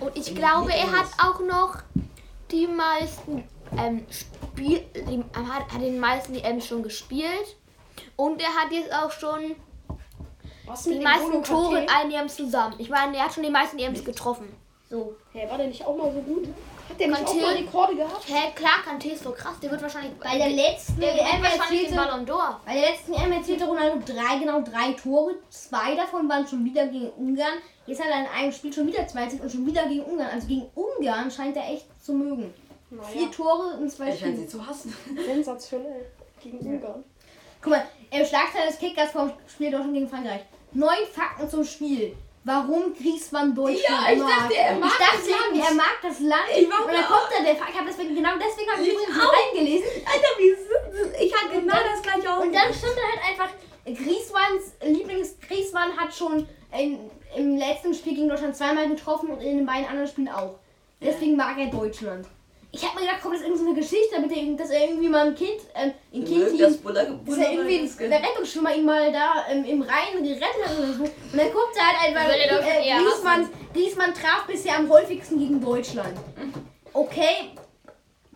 [0.00, 1.76] Und ich In glaube, er hat auch noch
[2.50, 3.44] die meisten
[3.78, 7.56] ähm, Spiel, die, er hat, hat den meisten EMs schon gespielt.
[8.16, 9.54] Und er hat jetzt auch schon
[10.66, 12.74] Was die meisten Tore in allen EMs zusammen.
[12.78, 14.48] Ich meine, er hat schon die meisten EMs getroffen.
[14.88, 15.14] So.
[15.32, 16.48] Hä, war der nicht auch mal so gut?
[16.90, 17.40] Hat der nicht auch Kanté?
[17.42, 18.24] mal Rekorde gehabt?
[18.28, 19.54] Hä, klar, Kanté ist so krass.
[19.62, 22.56] Der wird wahrscheinlich Bei der letzten der wahrscheinlich den erzielte, Ballon d'Or.
[22.66, 25.36] bei der letzten EM erzielte Ronaldo drei, genau drei Tore.
[25.50, 27.58] Zwei davon waren schon wieder gegen Ungarn.
[27.86, 30.30] Jetzt hat er in einem Spiel schon wieder zwei erzielt und schon wieder gegen Ungarn.
[30.32, 32.52] Also gegen Ungarn scheint er echt zu mögen.
[33.12, 34.48] Vier Naja, Tore in zwei Ich scheine sie Spielen.
[34.48, 34.96] zu hassen.
[35.26, 36.06] sensationell.
[36.42, 37.04] Gegen Ungarn.
[37.62, 40.40] Guck mal, im Schlagzeil des Kickers vom Spiel Deutschland gegen Frankreich.
[40.72, 42.16] Neun Fakten zum Spiel.
[42.44, 44.28] Warum Griezmann Deutschland Ja, ich mag.
[44.30, 45.68] dachte, er mag ich dachte, das Land.
[45.68, 46.42] er mag das Land.
[46.56, 47.52] Ich und dann kommt da der.
[47.52, 49.32] Ich habe deswegen, genau deswegen habe ich übrigens auch.
[49.32, 49.88] reingelesen.
[50.06, 52.40] Alter, wie sind Ich hatte genau das gleiche auch.
[52.40, 58.14] Und dann stimmt da halt einfach, Griezmanns Lieblings Griezmann hat schon in, im letzten Spiel
[58.14, 60.54] gegen Deutschland zweimal getroffen und in den beiden anderen Spielen auch.
[61.02, 62.26] Deswegen mag er Deutschland.
[62.72, 65.08] Ich habe mir gedacht, kommt das irgendeine so eine Geschichte, damit er, dass er irgendwie
[65.08, 68.84] mal ein Kind, ähm, ein Kind das ihm, Buller dass er irgendwie der Rettungsschwimmer ihn
[68.84, 71.02] mal da ähm, im Rhein gerettet hat oder so.
[71.02, 75.60] Und dann guckt er halt einfach, äh, eher Griezmann, Griezmann traf bisher am häufigsten gegen
[75.60, 76.16] Deutschland.
[76.92, 77.50] Okay,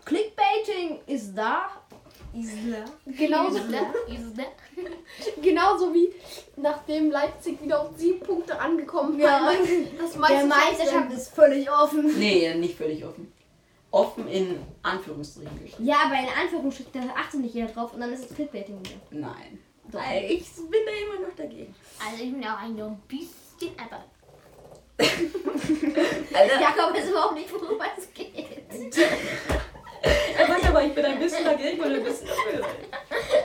[0.04, 1.66] Clickbaiting ist da.
[2.36, 2.84] Ist da.
[3.12, 3.60] Genauso,
[5.40, 6.12] genauso wie
[6.56, 9.26] nachdem Leipzig wieder auf sieben Punkte angekommen Ja.
[9.26, 9.52] war.
[10.00, 12.18] Das Der meiste Meisterschaft ist völlig offen.
[12.18, 13.32] Nee, nicht völlig offen.
[13.94, 15.86] Offen in Anführungsstrichen geschrieben.
[15.86, 18.96] Ja, aber in Anführungsstrichen, da achtet nicht jeder drauf und dann ist es Clickbaiting wieder.
[19.10, 19.60] Nein.
[19.92, 21.74] Nein, ich bin da immer noch dagegen.
[22.04, 24.04] Also ich bin auch ein ein bisschen, aber
[24.98, 28.62] Alter, Jakob weiß überhaupt nicht, worüber es geht.
[30.38, 32.66] er sagt aber, ich bin ein bisschen dagegen und ein bisschen dafür.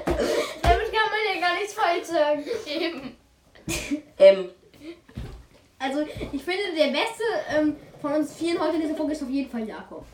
[0.06, 2.44] Damit kann man ja gar nichts falsch sagen.
[2.66, 3.16] eben.
[4.18, 4.50] Ähm,
[5.80, 7.24] Also, ich finde, der Beste
[7.56, 10.06] ähm, von uns vieren heute in dieser Folge ist auf jeden Fall Jakob.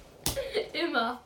[0.74, 1.22] Immer.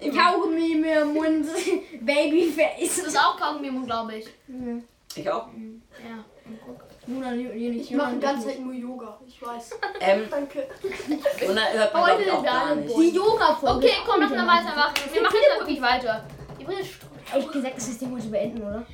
[0.00, 1.46] Kaugummi mir im Mund,
[2.00, 2.96] Babyface.
[2.96, 4.26] Das ist auch Kaugummi, glaube ich.
[5.14, 5.48] ich auch.
[5.48, 6.24] Ja.
[7.06, 7.34] Luna.
[7.34, 9.18] Ich mache die ganze Zeit nur Yoga.
[9.26, 9.70] Ich weiß.
[10.00, 10.66] Ähm, Danke.
[11.48, 12.96] und da hört man, ich, auch gar nicht.
[12.96, 13.86] Die Yoga-Folge.
[13.86, 14.94] Okay, komm, lass mal weitermachen.
[15.12, 16.24] Wir machen jetzt wirklich weiter.
[16.58, 16.84] Die Brille
[17.32, 18.84] Ehrlich gesagt, das System heute beenden, oder?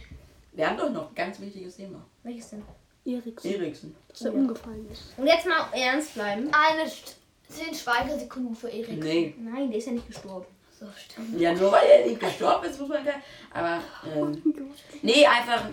[0.53, 2.05] Wir haben doch noch ein ganz wichtiges Thema.
[2.23, 2.63] Welches denn?
[3.05, 3.97] Eriksen, Eriksen.
[4.09, 5.15] dass er umgefallen ist.
[5.17, 6.51] Und jetzt mal ernst bleiben.
[6.53, 7.16] Eine St-
[7.49, 9.03] zehn Schweigesekunden für Erik.
[9.03, 9.35] Nee.
[9.39, 10.47] Nein, der ist ja nicht gestorben.
[10.79, 11.41] So, stimmt.
[11.41, 13.15] Ja, nur weil er nicht gestorben ist, muss man gar.
[13.53, 13.83] Aber,
[14.15, 14.43] ähm,
[15.03, 15.69] nee, einfach.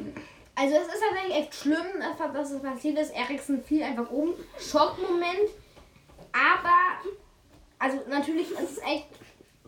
[0.56, 3.14] Also es ist tatsächlich echt schlimm, einfach, dass es passiert ist.
[3.14, 4.34] Eriksen fiel einfach um.
[4.60, 5.50] Schockmoment.
[6.32, 7.12] Aber,
[7.80, 9.08] also natürlich ist es echt...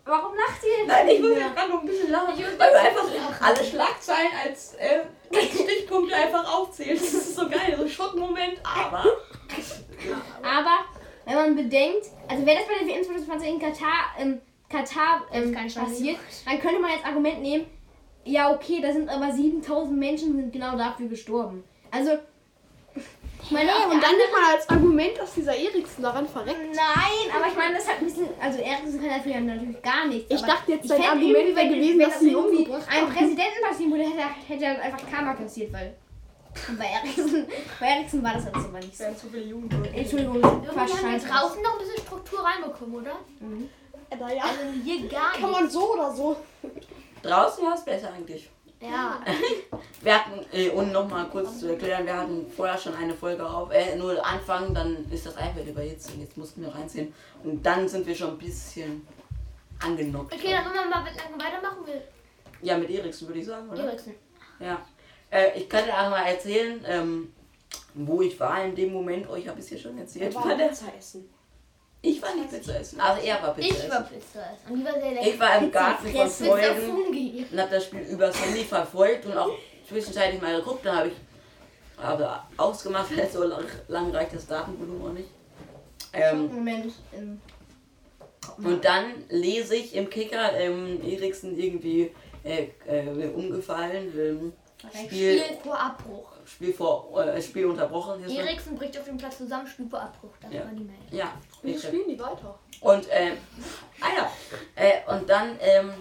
[0.07, 2.37] Warum lacht ihr jetzt Nein, ich muss jetzt gerade noch ein bisschen lachen.
[2.37, 5.01] Weil wir einfach alle Schlagzeilen als, äh,
[5.35, 6.95] als Stichpunkte einfach aufzählen.
[6.95, 9.03] Das ist so geil, so ein Schockmoment, aber.
[10.43, 10.85] Aber
[11.25, 15.53] wenn man bedenkt, also wäre das bei der WM 2020 in Katar, ähm, Katar ähm,
[15.53, 17.65] passiert, dann könnte man jetzt Argument nehmen,
[18.23, 21.63] ja okay, da sind aber 7000 Menschen sind genau dafür gestorben.
[21.91, 22.11] Also,
[23.43, 26.57] ich meine, auf Und dann nimmt man als Argument, dass dieser Eriksen daran verreckt.
[26.73, 28.27] Nein, aber ich meine, das hat ein bisschen.
[28.41, 30.31] Also, Eriksen kann dafür ja natürlich gar nichts.
[30.31, 33.15] Ich dachte jetzt, fänd Argument wäre gewesen, dass sie ihn irgendwie umgebracht einem haben.
[33.15, 35.95] Präsidenten passieren würde, hätte, hätte er einfach Karma kassiert, weil.
[36.77, 37.47] Bei Eriksen,
[37.79, 39.03] bei Eriksen war das alles aber nicht so.
[39.13, 39.95] zu viele Jugendliche.
[39.95, 41.27] Entschuldigung, Irgendwie Quatsch, haben wir scheiße.
[41.27, 43.15] draußen noch ein bisschen Struktur reinbekommen, oder?
[44.19, 45.51] Naja, Also hier gar kann nicht.
[45.51, 46.35] man so oder so.
[47.21, 48.49] Draußen war es besser eigentlich.
[48.81, 49.19] Ja.
[50.01, 53.71] Wir hatten, äh, um nochmal kurz zu erklären, wir hatten vorher schon eine Folge auf,
[53.71, 57.11] äh, nur anfangen, dann ist das iPad überhitzt und jetzt mussten wir reinziehen.
[57.43, 59.07] Und dann sind wir schon ein bisschen
[59.83, 60.33] angenockt.
[60.33, 61.77] Okay, dann können wir mal mit langsam weitermachen.
[61.85, 62.01] Wir
[62.61, 63.85] Ja, mit Eriksen würde ich sagen, oder?
[63.85, 64.13] Eriksen.
[64.59, 64.85] Ja.
[65.29, 67.33] Äh, ich kann dir auch mal erzählen, ähm,
[67.93, 69.27] wo ich war in dem Moment.
[69.29, 70.33] Oh, ich habe es hier schon erzählt.
[70.35, 71.29] War der, Pizza essen.
[72.01, 72.99] ich war nicht Pizza essen.
[72.99, 74.09] Also er war Pizza Ich war essen.
[74.09, 74.73] Pizza essen.
[74.73, 75.27] Und die war sehr lecker.
[75.27, 76.29] Ich war im Garten von.
[76.29, 79.51] Freunden und habe das Spiel übers Handy verfolgt und auch
[79.87, 80.85] zwischenzeitlich mal geguckt.
[80.85, 81.15] Dann habe ich
[81.97, 83.43] aber ausgemacht, weil so
[83.87, 85.29] lang, reicht das Datenvolumen auch nicht.
[86.13, 86.93] Ähm, Moment.
[88.57, 92.11] und dann lese ich im Kicker ähm, Eriksen irgendwie
[92.43, 94.13] äh, äh, umgefallen.
[94.17, 96.29] Ähm, Spiel Spiel, vor Abbruch.
[96.45, 98.23] Spiel, vor, äh, Spiel unterbrochen.
[98.27, 98.35] so.
[98.35, 100.31] Eriksen bricht auf dem Platz zusammen, Spiel vor Abbruch.
[100.41, 100.59] Das Ja.
[100.65, 100.97] war die Mail.
[101.11, 101.83] Ja, richtig.
[101.87, 102.59] spielen die weiter?
[102.81, 103.37] Und, ähm,
[103.99, 104.31] Alter,
[104.75, 105.91] äh, und dann ähm,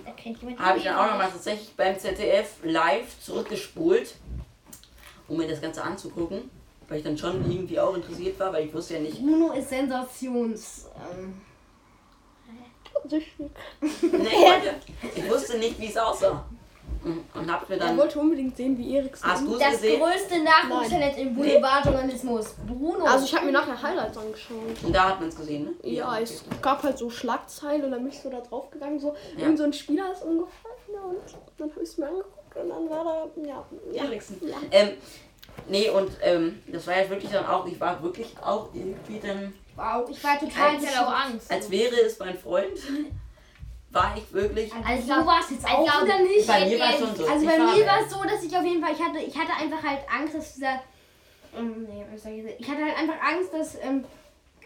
[0.58, 4.16] Da habe ich dann auch nochmal tatsächlich beim ZDF live zurückgespult,
[5.28, 6.50] um mir das Ganze anzugucken.
[6.86, 9.18] Weil ich dann schon irgendwie auch interessiert war, weil ich wusste ja nicht.
[9.18, 10.86] Bruno ist Sensations.
[11.10, 11.40] Ähm,
[13.06, 13.38] Nee, ich,
[14.10, 14.74] wollte,
[15.14, 16.44] ich wusste nicht, wie es aussah.
[17.04, 17.96] Und und hab mir dann.
[17.98, 19.26] wollte unbedingt sehen, wie Eriksen.
[19.28, 20.00] Hast du es das gesehen?
[20.00, 22.54] größte Nachwuchstalent im Boulevardjournalismus.
[22.66, 23.04] Bruno.
[23.04, 24.56] Also ich habe mir nachher Highlights angeschaut.
[24.82, 25.72] Und da hat man es gesehen, ne?
[25.90, 29.14] Ja, es gab halt so Schlagzeilen und dann bin ich so da drauf gegangen, so
[29.36, 29.42] Ja.
[29.44, 31.18] irgend so ein Spieler ist umgefallen ja, und
[31.58, 34.04] dann habe ich es mir angeguckt und dann war da, ja, ja.
[34.04, 34.40] Eriksen.
[34.46, 34.56] Ja.
[34.70, 34.90] Ähm,
[35.68, 39.52] nee, und ähm, das war ja wirklich dann auch, ich war wirklich auch irgendwie dann,
[39.76, 41.50] wow, ich war total Ich hatte auch Angst.
[41.50, 42.72] als wäre es mein Freund,
[43.94, 44.72] war ich wirklich.
[44.86, 46.46] Also so war es jetzt auch glaub, wieder nicht.
[46.46, 47.26] Bei mir war es schon so.
[47.26, 49.38] Also bei mir war- war es so, dass ich auf jeden Fall, ich hatte, ich
[49.38, 50.82] hatte einfach halt Angst, dass dieser,
[51.56, 52.04] ähm, nee,
[52.58, 54.04] ich hatte halt einfach Angst, dass ähm,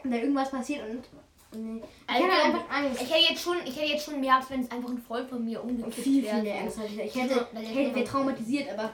[0.04, 1.04] da irgendwas passiert und
[1.52, 1.82] nee.
[1.82, 3.02] ich Also, hatte einfach Angst.
[3.02, 5.28] Ich hätte jetzt schon, ich hätte jetzt schon mehr Angst, wenn es einfach ein Freund
[5.28, 6.34] von mir umgekippt viel, wäre.
[6.36, 6.98] viel mehr Angst hatte ich.
[7.00, 8.90] Ich hätte, ich hätte wäre traumatisiert, aber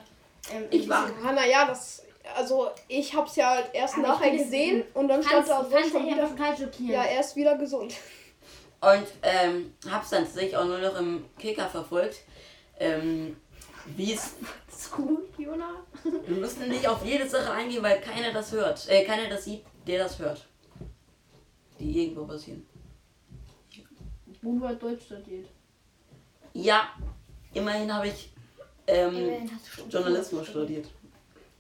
[0.53, 1.09] ähm, Ich war.
[1.25, 2.03] Ja, naja, das,
[2.37, 5.77] also ich habe es ja halt erst Aber nachher gesehen und dann stand da so
[5.77, 7.95] Hans schon ich wieder, ja, er ist wieder gesund.
[8.93, 12.19] Und ähm, hab's dann tatsächlich auch nur noch im Kicker verfolgt.
[12.79, 13.37] Ähm,
[13.97, 14.35] wie es.
[14.97, 15.83] Cool, Fiona.
[16.05, 18.87] Wir müssen nicht auf jede Sache eingehen, weil keiner das hört.
[18.89, 20.47] Äh, keiner das sieht, der das hört.
[21.79, 22.67] Die irgendwo passieren.
[24.43, 25.49] Bruno hat Deutsch studiert.
[26.53, 26.89] Ja,
[27.55, 28.31] immerhin habe ich
[28.87, 29.51] ähm, Immerhin
[29.89, 30.87] Journalismus studiert.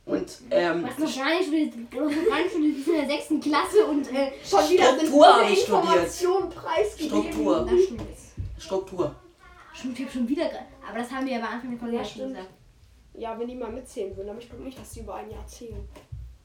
[0.06, 3.40] Und ähm, Was noch gar nicht studiert, noch gar nicht studiert, bist in der sechsten
[3.40, 5.84] Klasse und äh, Schon wieder sind Struktur ich studiert.
[5.86, 7.22] Informationen preisgegeben.
[7.22, 7.68] Struktur.
[7.70, 8.02] das stimmt.
[8.58, 9.14] Struktur.
[9.72, 10.50] Stimmt, ich hab schon wieder.
[10.88, 12.30] Aber das haben wir ja am Anfang der Folge Ja, schon stimmt.
[12.34, 12.50] gesagt.
[13.16, 15.46] Ja, wenn die mal mitzählen würden, aber ich glaube nicht, dass die über ein Jahr
[15.46, 15.88] zählen.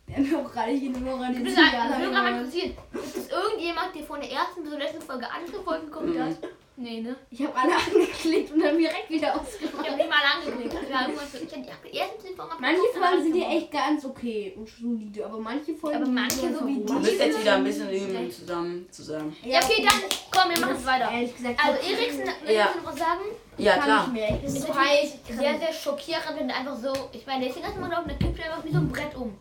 [0.08, 2.76] Wir haben ja auch gerade jede Woche Ich den bin gerade interessiert.
[2.94, 6.20] Ist das irgendjemand, der von der ersten bis zur letzten Folge andere Folgen geguckt Mhm.
[6.24, 6.38] hat?
[6.82, 7.14] Nee, ne?
[7.30, 9.86] Ich habe alle angeklickt und dann direkt wieder Ich ausgemacht.
[9.86, 10.76] habe nicht mal angeklickt.
[10.88, 15.26] Ich habe ich die ersten Folgen Manche Folgen sind ja echt ganz okay und solide,
[15.26, 15.98] aber manche Folgen.
[16.04, 16.86] Aber manche so so wie verboten.
[16.88, 19.36] Du die- müsst jetzt wieder ein bisschen üben, zusammen zu sagen.
[19.44, 20.00] Ja, okay, dann
[20.32, 21.12] komm, wir machen es weiter.
[21.12, 22.26] Ehrlich gesagt, Also Eriksen, Ja.
[22.46, 23.22] willst du noch was sagen?
[23.58, 24.08] Ja, ich klar.
[24.08, 24.30] mehr.
[24.30, 25.14] Ich bin Ist so heiß.
[25.28, 28.06] sehr, sehr schockierend, wenn der einfach so, ich meine, der ist den ganzen Mal auf
[28.06, 29.38] der Kippe einfach wie so ein Brett um.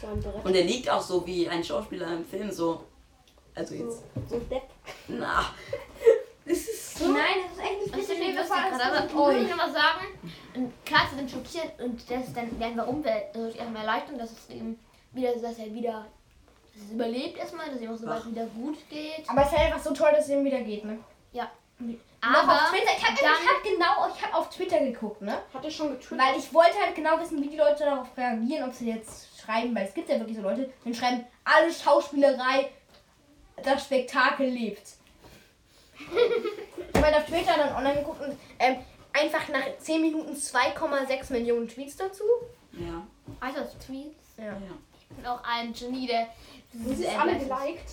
[0.00, 0.44] So ein Brett.
[0.44, 2.82] Und er liegt auch so wie ein Schauspieler im Film, so.
[3.54, 4.02] Also So, jetzt.
[4.28, 4.64] so Depp.
[5.08, 5.46] Na,
[7.00, 7.94] Nein, das ist echt nicht
[9.18, 10.06] aber ich muss noch was sagen.
[10.54, 13.82] Und Klar, sie sind schockiert und das ist dann lernen warum, weil also ich erstmal
[13.82, 14.78] Erleichterung, dass es eben
[15.12, 16.06] wieder, dass er wieder,
[16.74, 19.28] dass es überlebt erstmal, dass es ihm auch so weit wieder gut geht.
[19.28, 20.98] Aber es ist halt einfach so toll, dass es ihm wieder geht, ne?
[21.32, 21.50] Ja.
[22.22, 25.38] Aber auf Twitter, ich habe hab genau, ich habe auf Twitter geguckt, ne?
[25.52, 26.18] Hat er schon getwittert?
[26.18, 29.74] Weil ich wollte halt genau wissen, wie die Leute darauf reagieren, ob sie jetzt schreiben,
[29.74, 32.70] weil es gibt ja wirklich so Leute, die schreiben, alle Schauspielerei,
[33.62, 34.82] das Spektakel lebt.
[36.88, 38.76] ich habe halt auf Twitter dann online geguckt und ähm,
[39.12, 42.24] einfach nach 10 Minuten 2,6 Millionen Tweets dazu.
[42.72, 43.06] ja.
[43.40, 44.24] Also das Tweets.
[44.38, 44.44] Ja.
[44.44, 44.60] ja.
[44.98, 46.28] Ich bin auch ein Genie, der.
[46.72, 47.90] Sie ist alle geliked.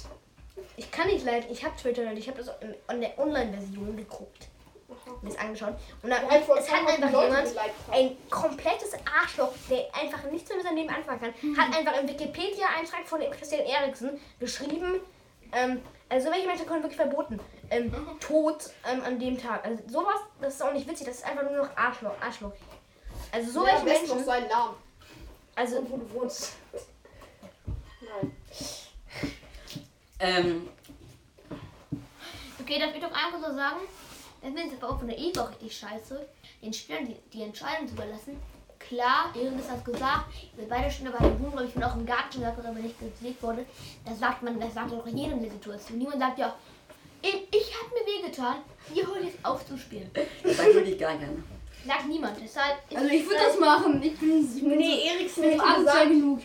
[0.78, 3.98] Ich kann nicht leiden, ich habe Twitter nicht, ich habe das in, in der Online-Version
[3.98, 4.48] geguckt.
[5.22, 5.76] Mir das angeschaut.
[6.04, 7.48] Und dann, Halt vor es hat einfach jemand,
[7.92, 8.92] ein komplettes
[9.22, 13.20] Arschloch, der einfach nichts mehr mit seinem Leben anfangen kann, hat einfach im Wikipedia-Eintrag von
[13.20, 15.00] dem Christian Eriksen geschrieben,
[15.52, 17.40] ähm, also welche Menschen können wirklich verboten,
[17.76, 19.66] ähm, Tod ähm, an dem Tag.
[19.66, 22.54] Also sowas, das ist auch nicht witzig, das ist einfach nur noch Arschloch, Arschloch.
[23.32, 24.76] Also so Ja, besten noch Menschen, seinen Namen.
[25.56, 26.54] also Und wo du wohnst.
[28.02, 28.32] Nein.
[30.20, 30.70] Ähm,
[32.64, 33.82] Okay, darf ich doch einfach so sagen?
[34.42, 36.26] Das finde ich aber auch von der Ego richtig scheiße,
[36.62, 38.40] den Spielern die, die Entscheidung zu überlassen.
[38.80, 42.06] Klar, Iris hat gesagt, wir beide stehen bei den Hunden, aber ich bin auch im
[42.06, 43.66] Garten schon gesagt, aber nicht gelegt wurde.
[44.06, 45.98] Das sagt man, das sagt doch jedem in der Situation.
[45.98, 46.54] Niemand sagt ja, ich,
[47.24, 48.56] ich habe mir wehgetan,
[48.94, 50.10] ihr hört jetzt auf zu spielen.
[50.44, 51.30] das sagt wirklich gar keiner.
[51.86, 52.38] Sagt niemand.
[52.42, 54.02] Deshalb ist also ich würde das machen.
[54.04, 56.40] Ich bin, ich bin Nee, Eriksen so hätte gesagt, genug.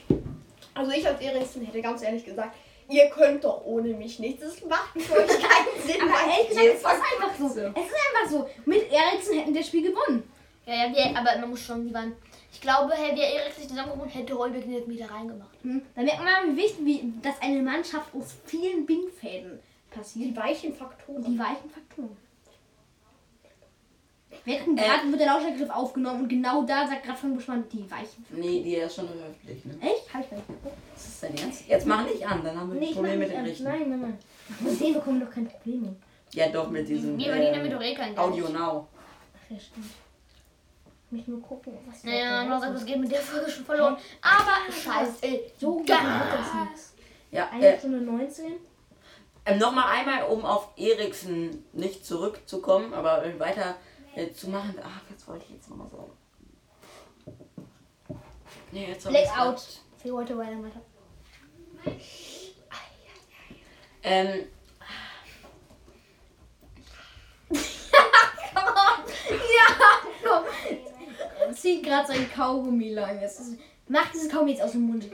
[0.74, 2.56] also ich als Eriksen hätte ganz ehrlich gesagt,
[2.88, 4.42] ihr könnt doch ohne mich nichts.
[4.42, 6.02] Das macht für euch keinen Sinn.
[6.02, 7.44] Aber ehrlich gesagt, es ist einfach so.
[7.46, 8.50] Es ist einfach so.
[8.64, 10.28] Mit Eriksen hätten wir das Spiel gewonnen.
[10.66, 12.14] Ja, ja, wir, aber man muss schon, die waren.
[12.52, 15.50] Ich glaube, hätte Erik sich zusammengewohnt, hätte Holbeck den Elfmeter reingemacht.
[15.62, 15.82] Hm?
[15.94, 19.60] Da merkt man wie wichtig, wie, dass eine Mannschaft aus vielen Bindfäden
[19.90, 20.30] passiert.
[20.30, 21.22] Die weichen Faktoren.
[21.24, 22.16] Die weichen Faktoren.
[24.44, 27.90] Wir hatten gerade wird der Lauschergriff aufgenommen und genau da sagt gerade von Buschmann die
[27.90, 28.40] weichen Faktoren.
[28.40, 29.74] Nee, die ist schon veröffentlicht, ne?
[29.80, 30.12] Echt?
[30.14, 30.44] Hab ich nicht.
[30.96, 31.68] Ist das dein Ernst?
[31.68, 33.44] Jetzt mach nicht an, dann haben wir Nee, ein ich mach Problem mit an.
[33.44, 33.64] Rechten.
[33.64, 34.18] Nein, nein, nein.
[34.60, 35.96] Mit denen bekommen wir doch keine Probleme.
[36.32, 38.18] Ja, doch, mit diesem Wir verdienen kein Geld.
[38.18, 38.86] Audio Now.
[39.48, 39.86] das stimmt.
[41.10, 43.96] Ich muss nur gucken, was Naja, noch sagt, das geht mit der Folge schon verloren.
[44.20, 46.94] Aber scheiße, ey, So gut wird das nichts.
[47.30, 48.44] Ja, Eine äh, Stunde 19.
[49.48, 53.76] ähm, nochmal einmal, um auf Eriksen nicht zurückzukommen, aber weiter
[54.14, 54.74] äh, zu machen.
[54.82, 56.12] Ach, jetzt wollte ich jetzt nochmal sagen.
[58.72, 59.62] Nee, jetzt Blackout.
[59.96, 60.80] Für heute weiter weiter.
[64.02, 64.46] Ähm,
[71.48, 73.18] Er zieht gerade sein Kaugummi lang.
[73.22, 75.04] Es ist, mach dieses Kaugummi jetzt aus dem Mund.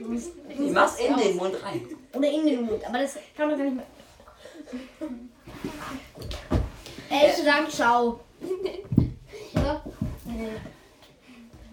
[0.49, 1.89] ich mach's in den Mund rein.
[2.13, 2.85] Oder in den Mund.
[2.87, 3.87] Aber das kann doch gar nicht mehr.
[7.11, 8.21] Ehrlich gesagt, ciao.
[9.55, 9.83] Ja.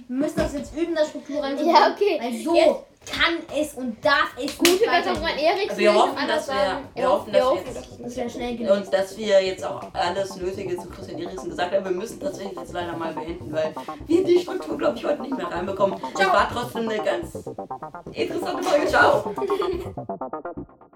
[0.07, 1.57] Wir müssen das jetzt üben, das Struktur rein.
[1.57, 2.19] Ja, okay.
[2.21, 5.37] Weil so Jetzt- kann es und darf es Gute nicht Besserung an.
[5.37, 5.75] Erik.
[5.75, 8.73] Wir hoffen, dass wir, wir hoffen, dass wir jetzt Das schnell genug.
[8.77, 11.83] und dass wir jetzt auch alles Nötige zu Christian Eriksen gesagt haben.
[11.83, 13.73] Wir müssen tatsächlich jetzt leider mal beenden, weil
[14.05, 15.99] wir die Struktur, glaube ich, heute nicht mehr reinbekommen.
[16.13, 17.33] Es war trotzdem eine ganz
[18.13, 18.85] interessante Folge.
[18.87, 19.33] Ciao!